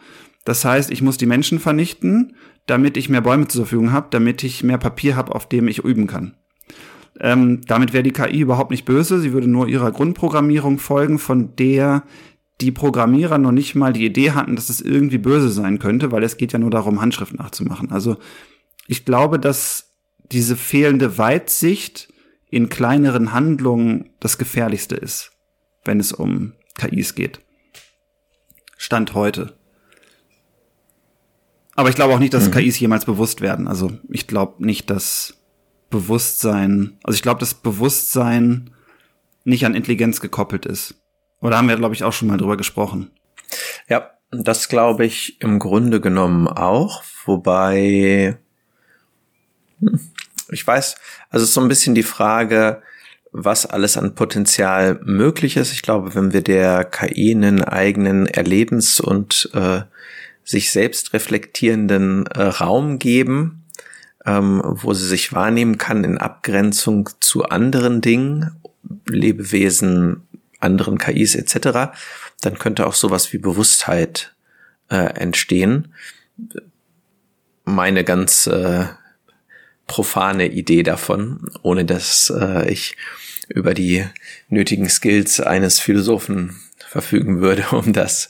[0.46, 4.44] Das heißt, ich muss die Menschen vernichten, damit ich mehr Bäume zur Verfügung habe, damit
[4.44, 6.36] ich mehr Papier habe, auf dem ich üben kann.
[7.20, 9.20] Ähm, damit wäre die KI überhaupt nicht böse.
[9.20, 12.04] Sie würde nur ihrer Grundprogrammierung folgen, von der
[12.62, 16.24] die Programmierer noch nicht mal die Idee hatten, dass es irgendwie böse sein könnte, weil
[16.24, 17.92] es geht ja nur darum, Handschrift nachzumachen.
[17.92, 18.18] Also
[18.88, 19.96] ich glaube, dass
[20.32, 22.12] diese fehlende Weitsicht
[22.50, 25.32] in kleineren Handlungen das Gefährlichste ist,
[25.86, 27.42] wenn es um KIs geht.
[28.78, 29.58] Stand heute.
[31.76, 32.54] Aber ich glaube auch nicht, dass mhm.
[32.54, 33.68] KIs jemals bewusst werden.
[33.68, 35.38] Also ich glaube nicht, dass
[35.90, 38.72] Bewusstsein, also ich glaube, dass Bewusstsein
[39.44, 40.96] nicht an Intelligenz gekoppelt ist.
[41.40, 43.12] Oder haben wir, glaube ich, auch schon mal drüber gesprochen.
[43.88, 48.38] Ja, das glaube ich im Grunde genommen auch, wobei
[49.80, 50.00] hm,
[50.52, 50.96] ich weiß,
[51.30, 52.82] also es ist so ein bisschen die Frage,
[53.32, 55.74] was alles an Potenzial möglich ist.
[55.74, 59.82] Ich glaube, wenn wir der KI einen eigenen Erlebens- und äh,
[60.44, 63.57] sich selbst reflektierenden äh, Raum geben,
[64.28, 68.52] ähm, wo sie sich wahrnehmen kann in Abgrenzung zu anderen Dingen,
[69.08, 70.28] Lebewesen,
[70.60, 71.98] anderen KIs etc.,
[72.42, 74.36] dann könnte auch sowas wie Bewusstheit
[74.90, 75.94] äh, entstehen.
[77.64, 78.86] Meine ganz äh,
[79.88, 82.96] profane Idee davon, ohne dass äh, ich
[83.48, 84.06] über die
[84.50, 88.30] nötigen Skills eines Philosophen verfügen würde, um das,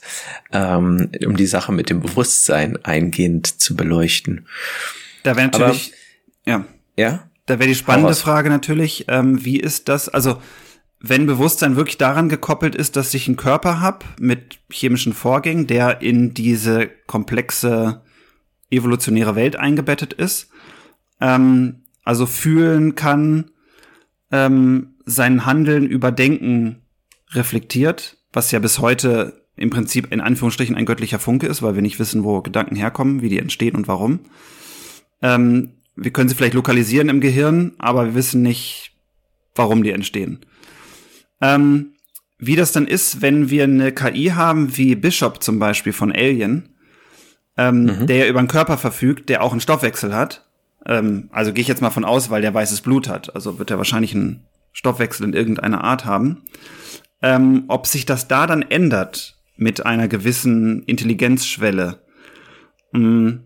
[0.52, 4.46] ähm, um die Sache mit dem Bewusstsein eingehend zu beleuchten.
[5.22, 5.92] Da wäre natürlich,
[6.46, 6.64] Aber, ja,
[6.96, 10.08] ja, da wäre die spannende Frage natürlich, ähm, wie ist das?
[10.08, 10.40] Also
[11.00, 16.02] wenn Bewusstsein wirklich daran gekoppelt ist, dass ich einen Körper habe mit chemischen Vorgängen, der
[16.02, 18.02] in diese komplexe
[18.70, 20.50] evolutionäre Welt eingebettet ist,
[21.20, 23.50] ähm, also fühlen kann,
[24.30, 26.82] ähm, sein Handeln überdenken
[27.30, 31.82] reflektiert, was ja bis heute im Prinzip in Anführungsstrichen ein göttlicher Funke ist, weil wir
[31.82, 34.20] nicht wissen, wo Gedanken herkommen, wie die entstehen und warum.
[35.22, 38.92] Ähm, wir können sie vielleicht lokalisieren im Gehirn, aber wir wissen nicht,
[39.54, 40.40] warum die entstehen.
[41.40, 41.94] Ähm,
[42.38, 46.68] wie das dann ist, wenn wir eine KI haben, wie Bishop zum Beispiel von Alien,
[47.56, 48.06] ähm, mhm.
[48.06, 50.48] der ja über einen Körper verfügt, der auch einen Stoffwechsel hat.
[50.86, 53.34] Ähm, also gehe ich jetzt mal von aus, weil der weißes Blut hat.
[53.34, 56.44] Also wird er wahrscheinlich einen Stoffwechsel in irgendeiner Art haben.
[57.20, 61.98] Ähm, ob sich das da dann ändert mit einer gewissen Intelligenzschwelle.
[62.92, 63.40] Mm,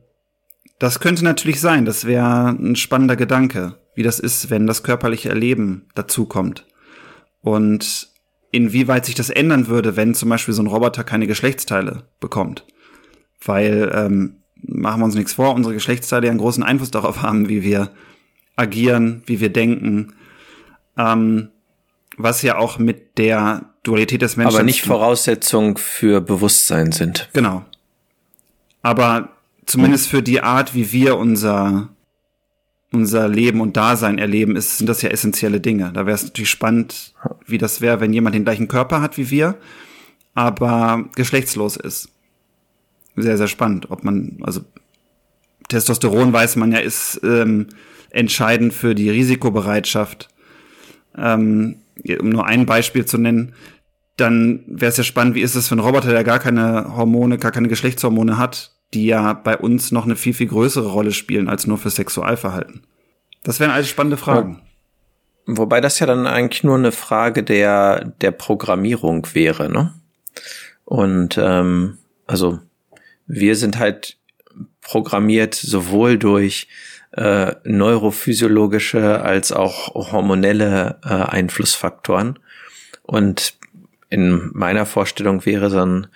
[0.78, 1.84] das könnte natürlich sein.
[1.84, 6.66] Das wäre ein spannender Gedanke, wie das ist, wenn das körperliche Erleben dazukommt.
[7.40, 8.08] Und
[8.50, 12.66] inwieweit sich das ändern würde, wenn zum Beispiel so ein Roboter keine Geschlechtsteile bekommt.
[13.44, 17.48] Weil, ähm, machen wir uns nichts vor, unsere Geschlechtsteile ja einen großen Einfluss darauf haben,
[17.48, 17.90] wie wir
[18.56, 20.14] agieren, wie wir denken.
[20.96, 21.48] Ähm,
[22.16, 24.54] was ja auch mit der Dualität des Menschen.
[24.54, 27.30] Aber nicht Voraussetzung für Bewusstsein sind.
[27.32, 27.64] Genau.
[28.82, 29.30] Aber
[29.66, 31.88] zumindest für die Art, wie wir unser
[32.92, 35.92] unser Leben und Dasein erleben, ist, sind das ja essentielle Dinge.
[35.92, 37.14] Da wäre es natürlich spannend,
[37.46, 39.56] wie das wäre, wenn jemand den gleichen Körper hat wie wir,
[40.34, 42.10] aber geschlechtslos ist.
[43.16, 44.60] Sehr, sehr spannend, ob man, also
[45.68, 47.68] Testosteron weiß man ja, ist ähm,
[48.10, 50.28] entscheidend für die Risikobereitschaft.
[51.16, 51.76] Ähm,
[52.20, 53.54] um nur ein Beispiel zu nennen,
[54.16, 57.38] dann wäre es ja spannend, wie ist es für einen Roboter, der gar keine Hormone,
[57.38, 61.48] gar keine Geschlechtshormone hat, die ja bei uns noch eine viel, viel größere Rolle spielen
[61.48, 62.82] als nur für Sexualverhalten.
[63.42, 64.62] Das wären alles spannende Fragen.
[65.46, 69.94] Wobei das ja dann eigentlich nur eine Frage der, der Programmierung wäre, ne?
[70.84, 72.60] Und ähm, also
[73.26, 74.18] wir sind halt
[74.80, 76.68] programmiert sowohl durch
[77.12, 82.38] äh, neurophysiologische als auch hormonelle äh, Einflussfaktoren.
[83.02, 83.54] Und
[84.12, 86.06] in meiner Vorstellung wäre so ein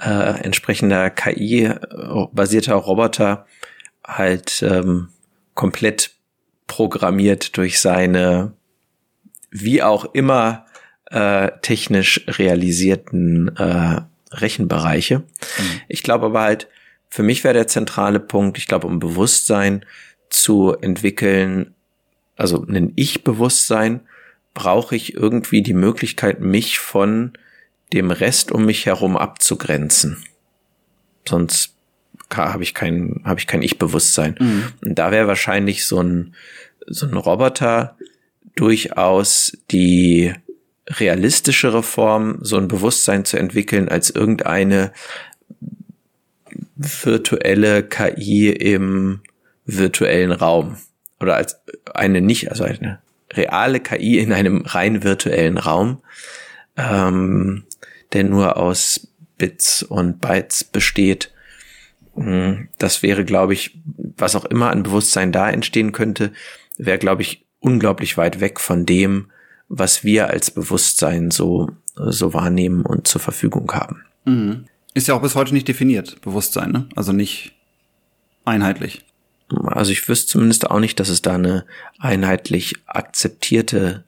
[0.00, 3.46] äh, entsprechender KI-basierter Roboter
[4.04, 5.10] halt ähm,
[5.54, 6.10] komplett
[6.66, 8.52] programmiert durch seine
[9.52, 10.66] wie auch immer
[11.10, 14.00] äh, technisch realisierten äh,
[14.32, 15.20] Rechenbereiche.
[15.20, 15.80] Mhm.
[15.86, 16.68] Ich glaube aber halt,
[17.08, 19.86] für mich wäre der zentrale Punkt, ich glaube, um Bewusstsein
[20.30, 21.76] zu entwickeln,
[22.34, 24.00] also ein Ich-Bewusstsein,
[24.56, 27.34] brauche ich irgendwie die Möglichkeit, mich von
[27.92, 30.24] dem Rest um mich herum abzugrenzen.
[31.28, 31.74] Sonst
[32.34, 34.34] habe ich kein, habe ich kein Ich-Bewusstsein.
[34.40, 34.72] Mhm.
[34.82, 36.34] Und da wäre wahrscheinlich so ein,
[36.86, 37.96] so ein Roboter
[38.54, 40.32] durchaus die
[40.88, 44.90] realistischere Form, so ein Bewusstsein zu entwickeln, als irgendeine
[46.76, 49.20] virtuelle KI im
[49.66, 50.78] virtuellen Raum.
[51.20, 51.60] Oder als
[51.92, 53.00] eine nicht, also eine
[53.36, 56.02] reale KI in einem rein virtuellen Raum,
[56.76, 57.64] ähm,
[58.12, 61.32] der nur aus Bits und Bytes besteht.
[62.14, 63.78] Hm, das wäre, glaube ich,
[64.16, 66.32] was auch immer an Bewusstsein da entstehen könnte,
[66.78, 69.30] wäre, glaube ich, unglaublich weit weg von dem,
[69.68, 74.04] was wir als Bewusstsein so, so wahrnehmen und zur Verfügung haben.
[74.24, 74.66] Mhm.
[74.94, 76.88] Ist ja auch bis heute nicht definiert, Bewusstsein, ne?
[76.94, 77.54] Also nicht
[78.44, 79.04] einheitlich.
[79.64, 81.64] Also ich wüsste zumindest auch nicht, dass es da eine
[81.98, 84.04] einheitlich akzeptierte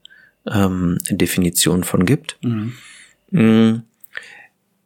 [0.47, 2.39] ähm, Definition von gibt.
[2.43, 2.73] Mhm.
[3.31, 3.83] Mm.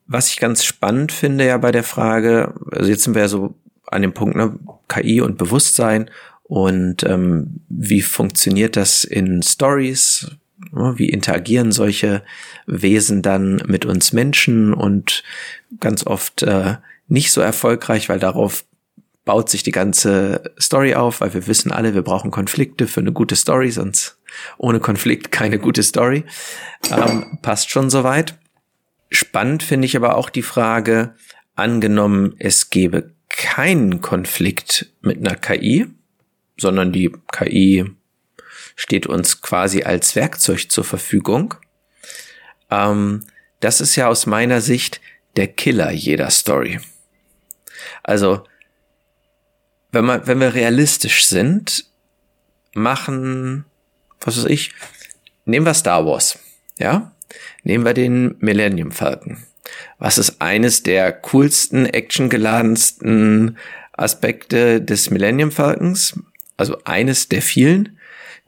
[0.07, 3.55] Was ich ganz spannend finde ja bei der Frage, also jetzt sind wir ja so
[3.87, 6.11] an dem Punkt, ne, KI und Bewusstsein
[6.43, 10.33] und ähm, wie funktioniert das in Stories?
[10.71, 12.23] Wie interagieren solche
[12.67, 15.23] Wesen dann mit uns Menschen und
[15.81, 16.77] ganz oft äh,
[17.09, 18.65] nicht so erfolgreich, weil darauf
[19.25, 23.13] baut sich die ganze Story auf, weil wir wissen alle, wir brauchen Konflikte für eine
[23.13, 24.19] gute Story, sonst
[24.59, 26.25] ohne Konflikt keine gute Story.
[26.91, 28.39] Ähm, passt schon soweit.
[29.11, 31.15] Spannend finde ich aber auch die Frage,
[31.55, 35.87] angenommen, es gäbe keinen Konflikt mit einer KI,
[36.57, 37.85] sondern die KI
[38.75, 41.55] steht uns quasi als Werkzeug zur Verfügung.
[42.71, 43.25] Ähm,
[43.61, 45.01] das ist ja aus meiner Sicht
[45.37, 46.81] der Killer jeder Story.
[48.03, 48.45] Also
[49.93, 51.85] wenn man, wenn wir realistisch sind,
[52.75, 53.65] machen,
[54.21, 54.73] was weiß ich,
[55.45, 56.39] nehmen wir Star Wars,
[56.79, 57.13] ja?
[57.63, 59.45] Nehmen wir den Millennium Falcon.
[59.99, 63.57] Was ist eines der coolsten, actiongeladensten
[63.93, 66.19] Aspekte des Millennium Falcons?
[66.57, 67.99] Also eines der vielen.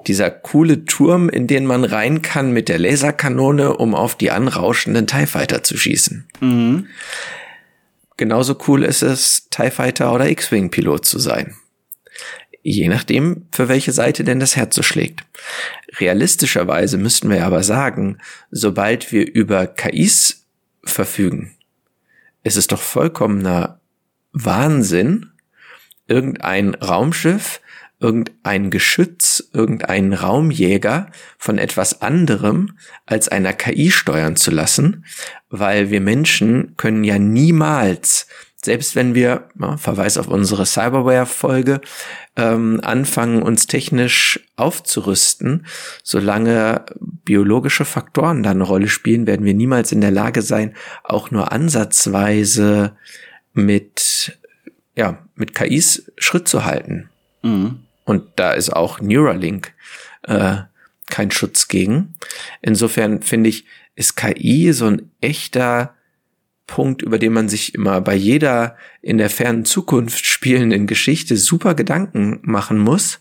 [0.07, 5.07] Dieser coole Turm, in den man rein kann mit der Laserkanone, um auf die anrauschenden
[5.07, 6.29] TIE Fighter zu schießen.
[6.41, 6.89] Mhm.
[8.17, 11.57] Genauso cool ist es, TIE Fighter oder X-Wing Pilot zu sein
[12.65, 15.25] je nachdem, für welche Seite denn das Herz so schlägt.
[16.01, 18.19] Realistischerweise müssten wir aber sagen,
[18.51, 20.47] sobald wir über KIs
[20.83, 21.55] verfügen,
[22.43, 23.81] ist es doch vollkommener
[24.33, 25.31] Wahnsinn,
[26.09, 27.61] irgendein Raumschiff,
[28.01, 32.77] irgendein Geschütz, irgendeinen Raumjäger von etwas anderem
[33.07, 35.05] als einer KI steuern zu lassen,
[35.49, 38.27] weil wir Menschen können ja niemals
[38.65, 41.81] selbst wenn wir, ja, Verweis auf unsere Cyberware-Folge,
[42.37, 45.67] ähm, anfangen, uns technisch aufzurüsten,
[46.03, 51.31] solange biologische Faktoren da eine Rolle spielen, werden wir niemals in der Lage sein, auch
[51.31, 52.97] nur ansatzweise
[53.53, 54.39] mit,
[54.97, 57.11] ja, mit KIs Schritt zu halten.
[57.43, 57.84] Mhm.
[58.05, 59.73] Und da ist auch Neuralink
[60.23, 60.57] äh,
[61.09, 62.15] kein Schutz gegen.
[62.63, 63.65] Insofern finde ich,
[63.95, 65.95] ist KI so ein echter
[66.67, 71.75] Punkt, über den man sich immer bei jeder in der fernen Zukunft spielenden Geschichte super
[71.75, 73.21] Gedanken machen muss.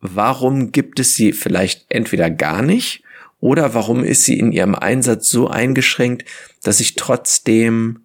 [0.00, 3.02] Warum gibt es sie vielleicht entweder gar nicht
[3.40, 6.24] oder warum ist sie in ihrem Einsatz so eingeschränkt,
[6.62, 8.00] dass ich trotzdem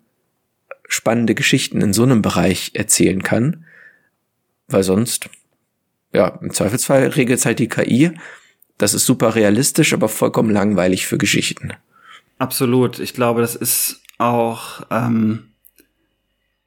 [0.87, 3.65] spannende Geschichten in so einem Bereich erzählen kann?
[4.67, 5.29] Weil sonst,
[6.13, 8.11] ja, im Zweifelsfall regelt es halt die KI.
[8.77, 11.73] Das ist super realistisch, aber vollkommen langweilig für Geschichten.
[12.37, 12.99] Absolut.
[12.99, 15.53] Ich glaube, das ist auch ähm,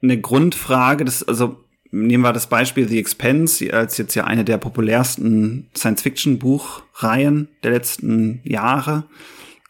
[0.01, 4.57] eine Grundfrage, das, also nehmen wir das Beispiel The Expense als jetzt ja eine der
[4.57, 9.05] populärsten Science-Fiction-Buchreihen der letzten Jahre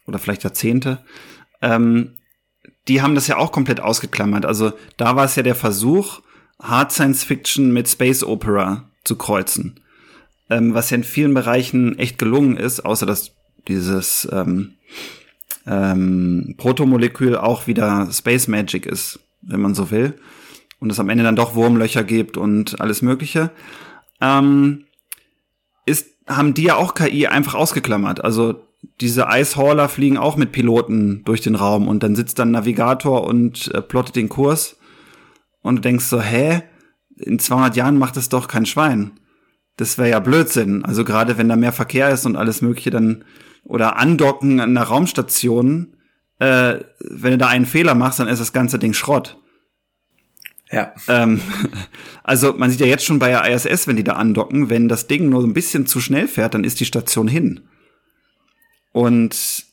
[0.06, 1.04] oder vielleicht Jahrzehnte.
[1.62, 2.16] Ähm,
[2.88, 4.46] die haben das ja auch komplett ausgeklammert.
[4.46, 6.22] Also da war es ja der Versuch,
[6.62, 9.80] Hard Science Fiction mit Space Opera zu kreuzen.
[10.50, 13.32] Ähm, was ja in vielen Bereichen echt gelungen ist, außer dass
[13.68, 14.76] dieses ähm,
[15.66, 20.14] ähm, Protomolekül auch wieder Space Magic ist, wenn man so will.
[20.80, 23.50] Und es am Ende dann doch Wurmlöcher gibt und alles Mögliche.
[24.22, 24.86] Ähm,
[25.86, 28.24] ist, haben die ja auch KI einfach ausgeklammert.
[28.24, 28.62] Also
[29.02, 33.74] diese Eishauler fliegen auch mit Piloten durch den Raum und dann sitzt dann Navigator und
[33.74, 34.78] äh, plottet den Kurs
[35.62, 36.64] und du denkst so, hä?
[37.20, 39.20] In 200 Jahren macht es doch kein Schwein.
[39.78, 40.86] Das wäre ja Blödsinn.
[40.86, 43.24] Also gerade wenn da mehr Verkehr ist und alles Mögliche, dann
[43.64, 45.96] oder andocken an einer Raumstation,
[46.40, 49.38] äh, wenn du da einen Fehler machst, dann ist das ganze Ding Schrott.
[50.72, 50.94] Ja.
[51.08, 51.42] Ähm,
[52.24, 55.08] also man sieht ja jetzt schon bei der ISS, wenn die da andocken, wenn das
[55.08, 57.62] Ding nur so ein bisschen zu schnell fährt, dann ist die Station hin.
[58.92, 59.66] Und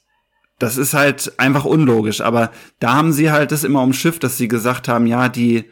[0.58, 2.20] das ist halt einfach unlogisch.
[2.20, 5.64] Aber da haben sie halt das immer umschifft, dass sie gesagt haben, ja, die,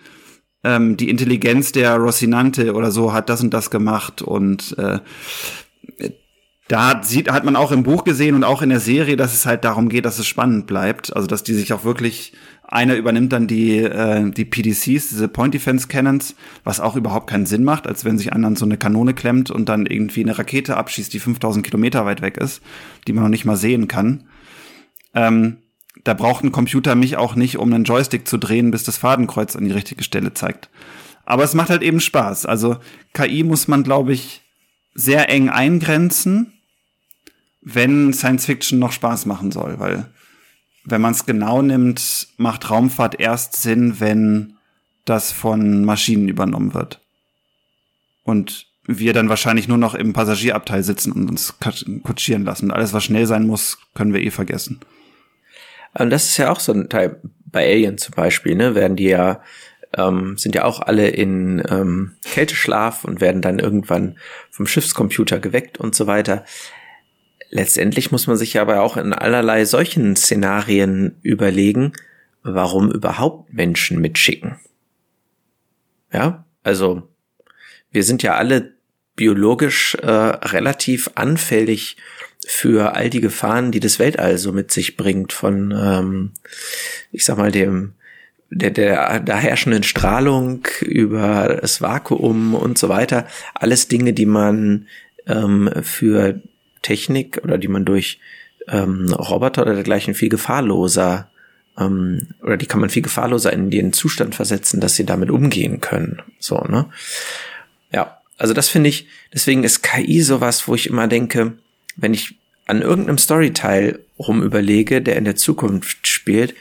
[0.65, 5.01] ähm, die Intelligenz der Rocinante oder so hat das und das gemacht und äh,
[6.73, 9.45] da sieht, hat man auch im Buch gesehen und auch in der Serie, dass es
[9.45, 11.15] halt darum geht, dass es spannend bleibt.
[11.15, 15.53] Also dass die sich auch wirklich, einer übernimmt dann die, äh, die PDCs, diese Point
[15.53, 19.13] Defense Cannons, was auch überhaupt keinen Sinn macht, als wenn sich anderen so eine Kanone
[19.13, 22.63] klemmt und dann irgendwie eine Rakete abschießt, die 5000 Kilometer weit weg ist,
[23.07, 24.25] die man noch nicht mal sehen kann.
[25.15, 25.59] Ähm,
[26.05, 29.57] da braucht ein Computer mich auch nicht, um einen Joystick zu drehen, bis das Fadenkreuz
[29.57, 30.69] an die richtige Stelle zeigt.
[31.25, 32.47] Aber es macht halt eben Spaß.
[32.47, 32.79] Also
[33.13, 34.43] KI muss man, glaube ich,
[34.95, 36.53] sehr eng eingrenzen
[37.63, 40.11] wenn Science Fiction noch Spaß machen soll, weil
[40.85, 44.55] wenn man es genau nimmt, macht Raumfahrt erst Sinn, wenn
[45.05, 47.01] das von Maschinen übernommen wird.
[48.25, 51.55] Und wir dann wahrscheinlich nur noch im Passagierabteil sitzen und uns
[52.03, 52.73] kutschieren lassen.
[52.73, 54.81] Alles, was schnell sein muss, können wir eh vergessen.
[55.95, 59.09] Und das ist ja auch so ein Teil bei Alien zum Beispiel, ne, werden die
[59.09, 59.43] ja,
[59.95, 64.19] ähm, sind ja auch alle in ähm, Kälteschlaf und werden dann irgendwann
[64.51, 66.45] vom Schiffscomputer geweckt und so weiter.
[67.51, 71.93] Letztendlich muss man sich aber auch in allerlei solchen Szenarien überlegen,
[72.43, 74.59] warum überhaupt Menschen mitschicken.
[76.11, 77.09] Ja, also
[77.91, 78.75] wir sind ja alle
[79.15, 81.99] biologisch äh, relativ anfällig
[82.47, 86.31] für all die Gefahren, die das Weltall so mit sich bringt, von, ähm,
[87.11, 87.95] ich sag mal, dem
[88.55, 93.27] der, der, der herrschenden Strahlung über das Vakuum und so weiter.
[93.55, 94.87] Alles Dinge, die man
[95.27, 96.41] ähm, für
[96.83, 98.21] Technik oder die man durch
[98.69, 101.31] ähm, Roboter oder dergleichen viel gefahrloser
[101.79, 105.81] ähm, oder die kann man viel gefahrloser in den Zustand versetzen, dass sie damit umgehen
[105.81, 106.23] können.
[106.39, 106.91] So, ne?
[107.93, 111.53] Ja, also das finde ich, deswegen ist KI sowas, wo ich immer denke,
[111.97, 112.37] wenn ich
[112.67, 116.55] an irgendeinem Storyteil rum überlege, der in der Zukunft spielt,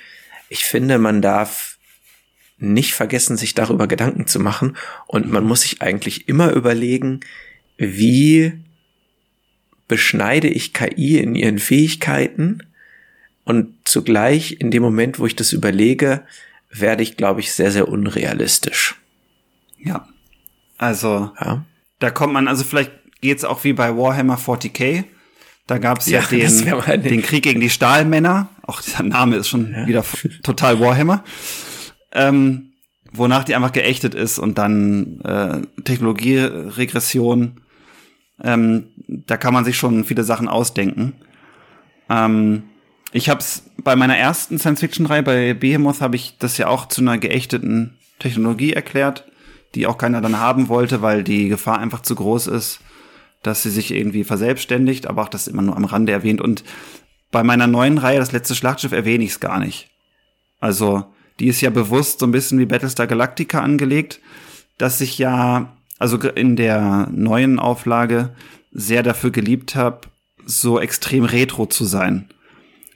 [0.50, 1.78] ich finde, man darf
[2.58, 4.78] nicht vergessen, sich darüber Gedanken zu machen
[5.08, 7.22] und man muss sich eigentlich immer überlegen,
[7.78, 8.54] wie
[9.88, 12.64] beschneide ich KI in ihren Fähigkeiten
[13.44, 16.24] und zugleich in dem Moment, wo ich das überlege,
[16.70, 18.96] werde ich, glaube ich, sehr, sehr unrealistisch.
[19.78, 20.08] Ja.
[20.78, 21.66] Also, ja.
[22.00, 25.04] da kommt man, also vielleicht geht's auch wie bei Warhammer 40k.
[25.72, 28.50] Da gab's ja, ja den, den Krieg gegen die Stahlmänner.
[28.64, 29.88] Auch dieser Name ist schon ja.
[29.88, 30.04] wieder
[30.44, 31.24] total Warhammer.
[32.12, 32.74] Ähm,
[33.14, 37.62] wonach die einfach geächtet ist und dann äh, Technologieregression.
[38.44, 41.14] Ähm, da kann man sich schon viele Sachen ausdenken.
[42.10, 42.64] Ähm,
[43.14, 47.00] ich habe es bei meiner ersten Science-Fiction-Reihe, bei Behemoth, habe ich das ja auch zu
[47.00, 49.24] einer geächteten Technologie erklärt,
[49.76, 52.82] die auch keiner dann haben wollte, weil die Gefahr einfach zu groß ist,
[53.44, 56.42] dass sie sich irgendwie verselbstständigt, aber auch das immer nur am Rande erwähnt.
[56.42, 56.64] Und
[57.32, 59.90] bei meiner neuen Reihe, das letzte Schlachtschiff, erwähne ich es gar nicht.
[60.60, 61.06] Also,
[61.40, 64.20] die ist ja bewusst so ein bisschen wie Battlestar Galactica angelegt,
[64.78, 68.36] dass ich ja, also in der neuen Auflage
[68.72, 70.02] sehr dafür geliebt habe,
[70.46, 72.30] so extrem retro zu sein.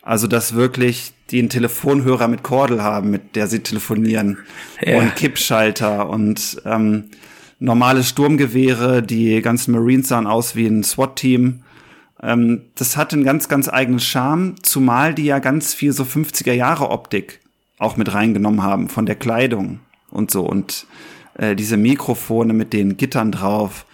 [0.01, 4.37] Also, dass wirklich die einen Telefonhörer mit Kordel haben, mit der sie telefonieren.
[4.81, 4.99] Ja.
[4.99, 7.05] Und Kippschalter und ähm,
[7.65, 9.01] normale Sturmgewehre.
[9.01, 11.63] Die ganzen Marines sahen aus wie ein SWAT-Team.
[12.21, 16.53] Ähm, das hat einen ganz, ganz eigenen Charme, zumal die ja ganz viel so 50er
[16.53, 17.41] Jahre Optik
[17.77, 19.79] auch mit reingenommen haben, von der Kleidung
[20.11, 20.45] und so.
[20.45, 20.85] Und
[21.33, 23.85] äh, diese Mikrofone mit den Gittern drauf.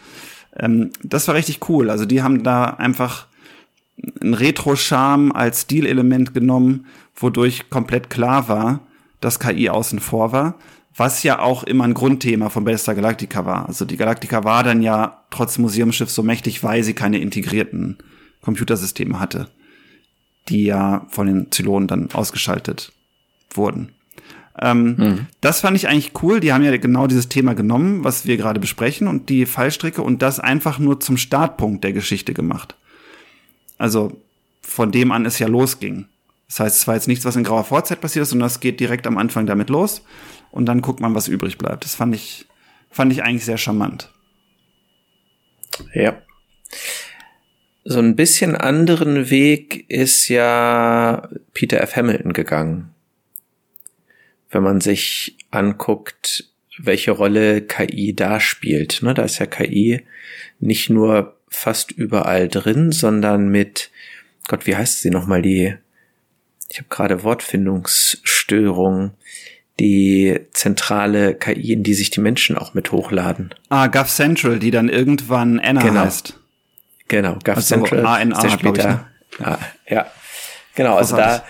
[0.58, 1.90] Ähm, das war richtig cool.
[1.90, 3.28] Also die haben da einfach
[4.22, 8.82] ein Retro-Charme als Stilelement genommen, wodurch komplett klar war,
[9.22, 10.56] dass KI außen vor war,
[10.96, 13.68] was ja auch immer ein Grundthema von Battlestar Galactica war.
[13.68, 17.98] Also die Galactica war dann ja trotz Museumsschiff so mächtig, weil sie keine integrierten
[18.42, 19.48] Computersysteme hatte,
[20.50, 22.92] die ja von den Zylonen dann ausgeschaltet
[23.54, 23.94] wurden.
[24.60, 25.28] Ähm, mhm.
[25.40, 26.42] Das fand ich eigentlich cool.
[26.42, 30.22] Die haben ja genau dieses Thema genommen, was wir gerade besprechen, und die Fallstricke und
[30.22, 32.76] das einfach nur zum Startpunkt der Geschichte gemacht.
[33.78, 34.22] Also
[34.62, 36.06] von dem an es ja losging.
[36.48, 38.82] Das heißt, es war jetzt nichts, was in grauer Vorzeit passiert ist, sondern es geht
[38.82, 40.02] direkt am Anfang damit los
[40.52, 41.86] und dann guckt man, was übrig bleibt.
[41.86, 42.46] Das fand ich,
[42.90, 44.12] fand ich eigentlich sehr charmant.
[45.94, 46.22] Ja.
[47.84, 51.96] So ein bisschen anderen Weg ist ja Peter F.
[51.96, 52.94] Hamilton gegangen.
[54.52, 59.02] Wenn man sich anguckt, welche Rolle KI da spielt.
[59.02, 60.06] Ne, da ist ja KI
[60.60, 63.92] nicht nur fast überall drin, sondern mit,
[64.48, 65.76] Gott, wie heißt sie nochmal, die,
[66.70, 69.12] ich habe gerade Wortfindungsstörung,
[69.82, 73.56] die zentrale KI, in die sich die Menschen auch mit hochladen.
[73.70, 76.02] Ah, Gov Central, die dann irgendwann Anna genau.
[76.02, 76.40] heißt.
[77.08, 78.06] Genau, Gov also Central.
[78.06, 79.06] ANA, ist der Ich, ne?
[79.40, 80.06] ja, ja,
[80.76, 81.44] genau, also da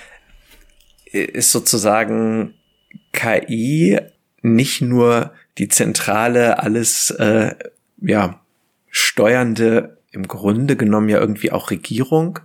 [1.12, 2.54] ist sozusagen
[3.12, 4.00] KI
[4.42, 7.54] nicht nur die zentrale, alles, äh,
[8.02, 8.40] ja,
[8.90, 12.40] steuernde im Grunde genommen ja irgendwie auch Regierung,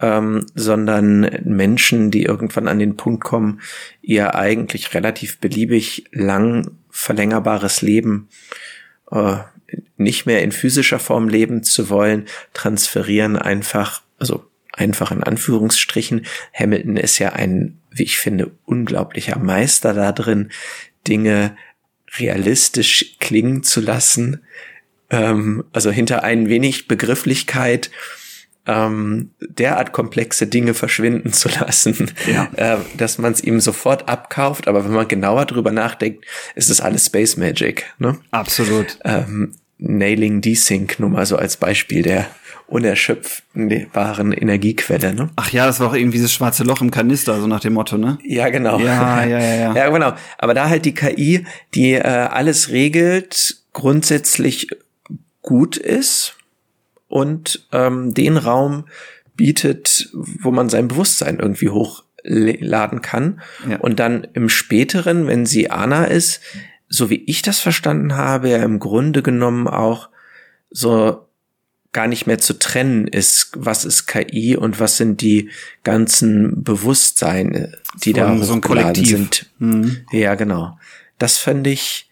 [0.00, 3.60] ähm, sondern Menschen, die irgendwann an den Punkt kommen,
[4.02, 8.28] ihr eigentlich relativ beliebig lang verlängerbares Leben
[9.10, 9.36] äh,
[9.96, 16.26] nicht mehr in physischer Form leben zu wollen, transferieren einfach, also einfach in Anführungsstrichen.
[16.54, 20.50] Hamilton ist ja ein, wie ich finde, unglaublicher Meister da drin,
[21.06, 21.56] Dinge
[22.18, 24.42] realistisch klingen zu lassen,
[25.10, 27.90] ähm, also hinter ein wenig Begrifflichkeit
[28.66, 32.48] ähm, derart komplexe Dinge verschwinden zu lassen, ja.
[32.56, 34.68] äh, dass man es ihm sofort abkauft.
[34.68, 37.86] Aber wenn man genauer drüber nachdenkt, ist es alles Space Magic.
[37.98, 38.18] Ne?
[38.30, 38.98] Absolut.
[39.04, 42.26] Ähm, Nailing Desync nur mal so als Beispiel der
[42.66, 45.14] unerschöpfbaren Energiequelle.
[45.14, 45.30] Ne?
[45.36, 47.96] Ach ja, das war auch irgendwie dieses schwarze Loch im Kanister, so nach dem Motto,
[47.96, 48.18] ne?
[48.24, 48.80] Ja, genau.
[48.80, 49.54] Ja, ja, ja.
[49.54, 50.14] Ja, ja genau.
[50.38, 54.68] Aber da halt die KI, die äh, alles regelt, grundsätzlich
[55.42, 56.35] gut ist
[57.08, 58.86] und ähm, den Raum
[59.34, 63.40] bietet, wo man sein Bewusstsein irgendwie hochladen kann.
[63.68, 63.78] Ja.
[63.78, 66.40] Und dann im späteren, wenn sie Anna ist,
[66.88, 70.08] so wie ich das verstanden habe, ja im Grunde genommen auch
[70.70, 71.26] so
[71.92, 75.50] gar nicht mehr zu trennen ist, was ist KI und was sind die
[75.82, 77.72] ganzen Bewusstseine,
[78.04, 79.46] die so da hochgeladen so sind.
[79.58, 80.04] Mhm.
[80.12, 80.78] Ja, genau.
[81.18, 82.06] Das fand ich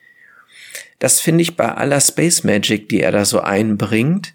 [0.99, 4.33] das finde ich bei aller Space Magic, die er da so einbringt,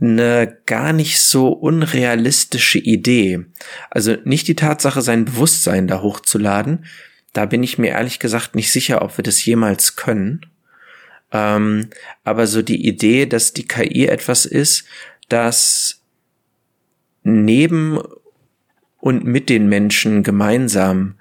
[0.00, 3.46] eine gar nicht so unrealistische Idee.
[3.90, 6.84] Also nicht die Tatsache, sein Bewusstsein da hochzuladen.
[7.32, 10.46] Da bin ich mir ehrlich gesagt nicht sicher, ob wir das jemals können.
[11.32, 11.88] Ähm,
[12.24, 14.84] aber so die Idee, dass die KI etwas ist,
[15.28, 16.00] das
[17.22, 17.98] neben
[19.00, 21.14] und mit den Menschen gemeinsam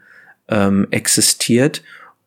[0.47, 1.83] ähm, existiert,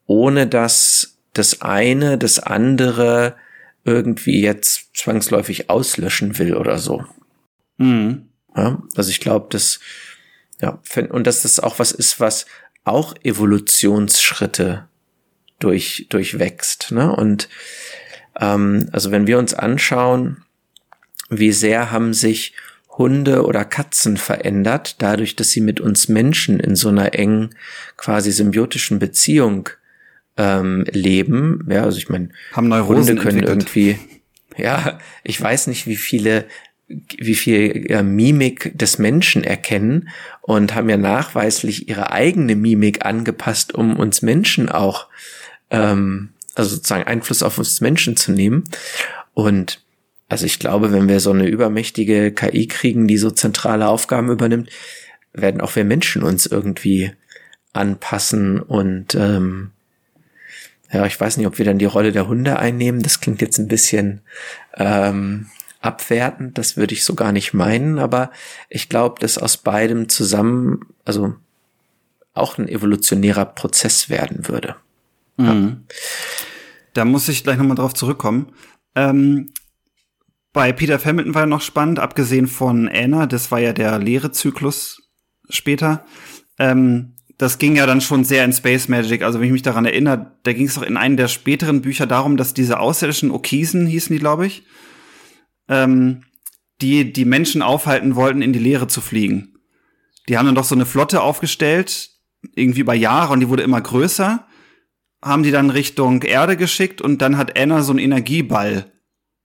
[0.07, 3.37] ohne dass das eine das andere
[3.85, 7.05] irgendwie jetzt zwangsläufig auslöschen will oder so.
[7.79, 8.29] Mhm.
[8.57, 9.81] Ja, also ich glaube, dass
[10.61, 12.47] ja und dass das auch was ist, was
[12.85, 14.89] auch Evolutionsschritte
[15.59, 16.91] durch durchwächst.
[16.91, 17.15] Ne?
[17.15, 17.49] Und
[18.41, 20.45] ähm, also wenn wir uns anschauen,
[21.31, 22.55] wie sehr haben sich
[22.99, 27.55] Hunde oder Katzen verändert, dadurch, dass sie mit uns Menschen in so einer engen,
[27.97, 29.69] quasi symbiotischen Beziehung
[30.39, 31.67] ähm, leben.
[31.69, 32.31] Ja, also ich meine,
[32.87, 33.49] Hunde können entwickelt.
[33.49, 33.99] irgendwie,
[34.57, 36.47] ja, ich weiß nicht, wie viele
[37.19, 40.09] wie viel äh, Mimik des Menschen erkennen
[40.41, 45.09] und haben ja nachweislich ihre eigene Mimik angepasst, um uns Menschen auch,
[45.71, 48.65] ähm, also sozusagen Einfluss auf uns Menschen zu nehmen.
[49.35, 49.83] Und
[50.31, 54.71] also ich glaube, wenn wir so eine übermächtige KI kriegen, die so zentrale Aufgaben übernimmt,
[55.35, 57.13] werden auch wir Menschen uns irgendwie
[57.75, 59.73] anpassen und ähm,
[60.91, 63.03] ja, ich weiß nicht, ob wir dann die Rolle der Hunde einnehmen.
[63.03, 64.23] Das klingt jetzt ein bisschen
[64.75, 65.49] ähm,
[65.81, 68.31] abwertend, das würde ich so gar nicht meinen, aber
[68.69, 71.35] ich glaube, dass aus beidem zusammen, also
[72.35, 74.77] auch ein evolutionärer Prozess werden würde.
[75.37, 75.47] Mhm.
[75.47, 75.77] Ja.
[76.95, 78.53] Da muss ich gleich nochmal drauf zurückkommen.
[78.95, 79.53] Ähm,
[80.53, 85.03] bei Peter Hamilton war ja noch spannend, abgesehen von Anna, das war ja der Lehrezyklus
[85.49, 86.05] später.
[86.59, 89.23] Ähm, das ging ja dann schon sehr in Space Magic.
[89.23, 92.07] Also wenn ich mich daran erinnere, da ging es doch in einem der späteren Bücher
[92.07, 94.65] darum, dass diese außerirdischen Okisen hießen die, glaube ich,
[95.69, 96.25] ähm,
[96.81, 99.55] die die Menschen aufhalten wollten, in die Leere zu fliegen.
[100.29, 102.11] Die haben dann doch so eine Flotte aufgestellt,
[102.55, 104.47] irgendwie über Jahre und die wurde immer größer,
[105.23, 108.93] haben die dann Richtung Erde geschickt und dann hat Anna so einen Energieball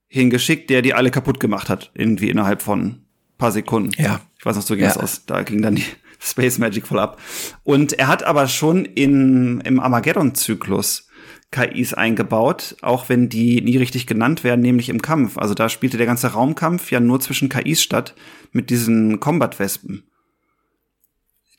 [0.08, 3.04] hingeschickt, der die alle kaputt gemacht hat, irgendwie innerhalb von
[3.38, 3.90] paar Sekunden.
[4.00, 4.20] Ja.
[4.38, 4.96] Ich weiß noch, so ging ja.
[4.96, 5.26] aus.
[5.26, 5.84] Da ging dann die
[6.24, 7.20] Space Magic voll ab.
[7.62, 11.08] Und er hat aber schon in, im Armageddon-Zyklus
[11.50, 15.38] KIs eingebaut, auch wenn die nie richtig genannt werden, nämlich im Kampf.
[15.38, 18.14] Also da spielte der ganze Raumkampf ja nur zwischen KIs statt,
[18.50, 20.04] mit diesen Combat-Wespen.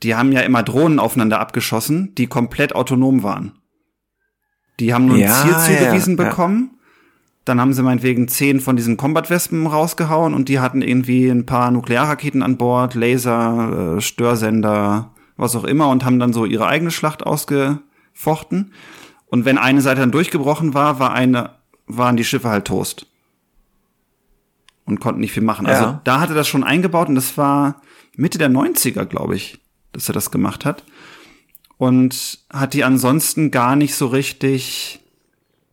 [0.03, 3.53] Die haben ja immer Drohnen aufeinander abgeschossen, die komplett autonom waren.
[4.81, 6.74] Die haben nur ein ja, Ziel zugewiesen ja, bekommen
[7.45, 11.69] dann haben sie meinetwegen zehn von diesen Combat-Wespen rausgehauen und die hatten irgendwie ein paar
[11.69, 16.89] Nuklearraketen an Bord, Laser, äh, Störsender, was auch immer und haben dann so ihre eigene
[16.89, 18.73] Schlacht ausgefochten.
[19.27, 21.51] Und wenn eine Seite dann durchgebrochen war, war eine,
[21.85, 23.05] waren die Schiffe halt Toast.
[24.85, 25.67] Und konnten nicht viel machen.
[25.67, 25.87] Also ja.
[25.87, 27.81] Also da hatte das schon eingebaut und das war
[28.15, 29.59] Mitte der 90er, glaube ich,
[29.91, 30.83] dass er das gemacht hat.
[31.77, 35.01] Und hat die ansonsten gar nicht so richtig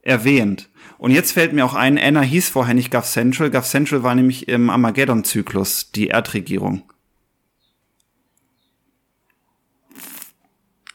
[0.03, 0.69] erwähnt.
[1.03, 3.51] Und jetzt fällt mir auch ein, Anna hieß vorher nicht Gulf Central.
[3.51, 6.85] Gulf Central war nämlich im Armageddon-Zyklus, die Erdregierung.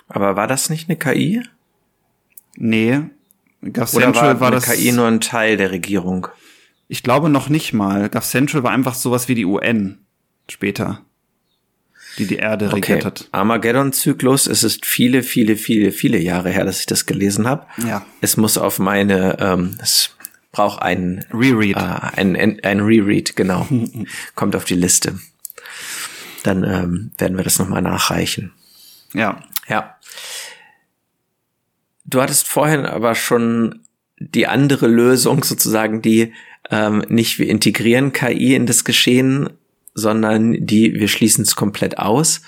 [0.08, 1.44] Aber war das nicht eine KI?
[2.56, 3.02] Nee.
[3.62, 6.28] Oder Central war, war das KI nur ein Teil der Regierung.
[6.88, 8.10] Ich glaube noch nicht mal.
[8.10, 9.98] Gulf Central war einfach sowas wie die UN
[10.48, 11.02] später
[12.18, 12.76] die die Erde okay.
[12.76, 13.30] regiert hat.
[13.32, 17.66] Armageddon-Zyklus, es ist viele, viele, viele, viele Jahre her, dass ich das gelesen habe.
[17.86, 18.06] Ja.
[18.22, 20.16] Es muss auf meine, ähm, es
[20.52, 21.78] braucht ein Reread.
[21.78, 23.68] Äh, ein, ein, ein Reread, genau.
[24.36, 25.20] Kommt auf die Liste.
[26.44, 28.54] Dann ähm, werden wir das nochmal nachreichen.
[29.14, 29.44] Ja.
[29.68, 29.98] Ja.
[32.06, 33.82] Du hattest vorhin aber schon
[34.20, 36.34] die andere Lösung sozusagen, die
[36.72, 39.50] ähm, nicht wir integrieren KI in das Geschehen
[39.98, 42.42] sondern die, wir schließen es komplett aus.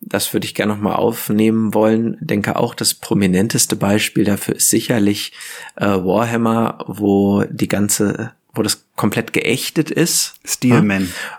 [0.00, 2.18] Das würde ich gerne nochmal aufnehmen wollen.
[2.20, 5.32] Denke auch, das prominenteste Beispiel dafür ist sicherlich
[5.76, 10.34] äh, Warhammer, wo die ganze, wo das komplett geächtet ist.
[10.44, 11.04] Steelman.
[11.04, 11.38] Ja?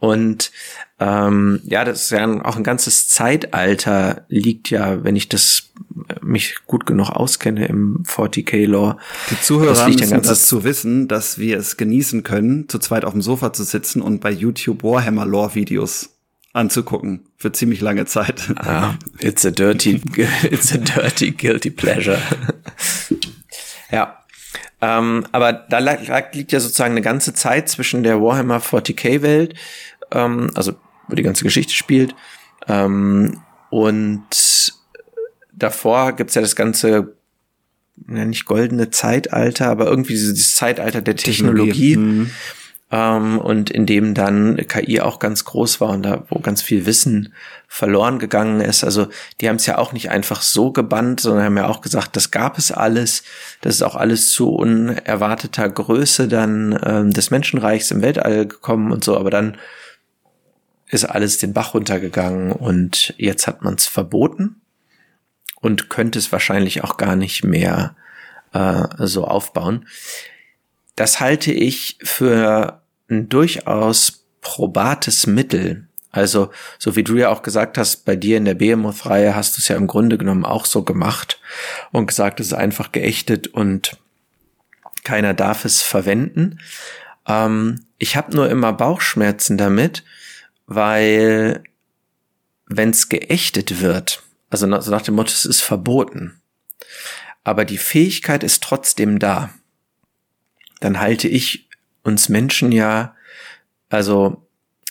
[0.00, 0.52] Und
[1.00, 5.70] ähm, ja, das ist ja auch ein ganzes Zeitalter liegt ja, wenn ich das
[6.08, 8.96] äh, mich gut genug auskenne im 40k-Lore.
[9.30, 13.52] Die Zuhörer müssen dazu wissen, dass wir es genießen können, zu zweit auf dem Sofa
[13.52, 16.10] zu sitzen und bei YouTube Warhammer-Lore-Videos
[16.52, 18.52] anzugucken für ziemlich lange Zeit.
[18.56, 20.00] Ah, it's a dirty,
[20.44, 22.20] it's a dirty guilty pleasure.
[23.90, 24.18] ja,
[24.80, 25.78] ähm, aber da
[26.32, 29.54] liegt ja sozusagen eine ganze Zeit zwischen der Warhammer 40k-Welt,
[30.12, 30.72] ähm, also
[31.08, 32.14] wo die ganze Geschichte spielt,
[32.68, 33.40] ähm,
[33.70, 34.72] und
[35.52, 37.14] davor gibt's ja das ganze,
[38.08, 41.72] ja nicht goldene Zeitalter, aber irgendwie dieses Zeitalter der Technologie.
[41.72, 41.96] Technologie.
[41.96, 42.30] Mhm.
[42.90, 46.86] ähm, und in dem dann KI auch ganz groß war und da, wo ganz viel
[46.86, 47.34] Wissen
[47.66, 48.84] verloren gegangen ist.
[48.84, 49.08] Also
[49.40, 52.30] die haben es ja auch nicht einfach so gebannt, sondern haben ja auch gesagt, das
[52.30, 53.24] gab es alles.
[53.60, 59.04] Das ist auch alles zu unerwarteter Größe dann ähm, des Menschenreichs im Weltall gekommen und
[59.04, 59.18] so.
[59.18, 59.58] Aber dann
[60.90, 64.60] ist alles den Bach runtergegangen und jetzt hat man es verboten
[65.60, 67.96] und könnte es wahrscheinlich auch gar nicht mehr
[68.52, 69.86] äh, so aufbauen.
[70.96, 75.86] Das halte ich für ein durchaus probates Mittel.
[76.10, 79.60] Also, so wie du ja auch gesagt hast, bei dir in der Behemoth-Reihe hast du
[79.60, 81.40] es ja im Grunde genommen auch so gemacht
[81.92, 83.98] und gesagt, es ist einfach geächtet und
[85.04, 86.60] keiner darf es verwenden.
[87.26, 90.02] Ähm, ich habe nur immer Bauchschmerzen damit,
[90.68, 91.64] weil
[92.66, 96.40] wenn es geächtet wird, also nach, so nach dem Motto, es ist verboten,
[97.42, 99.50] aber die Fähigkeit ist trotzdem da,
[100.80, 101.68] dann halte ich
[102.04, 103.16] uns Menschen ja,
[103.88, 104.46] also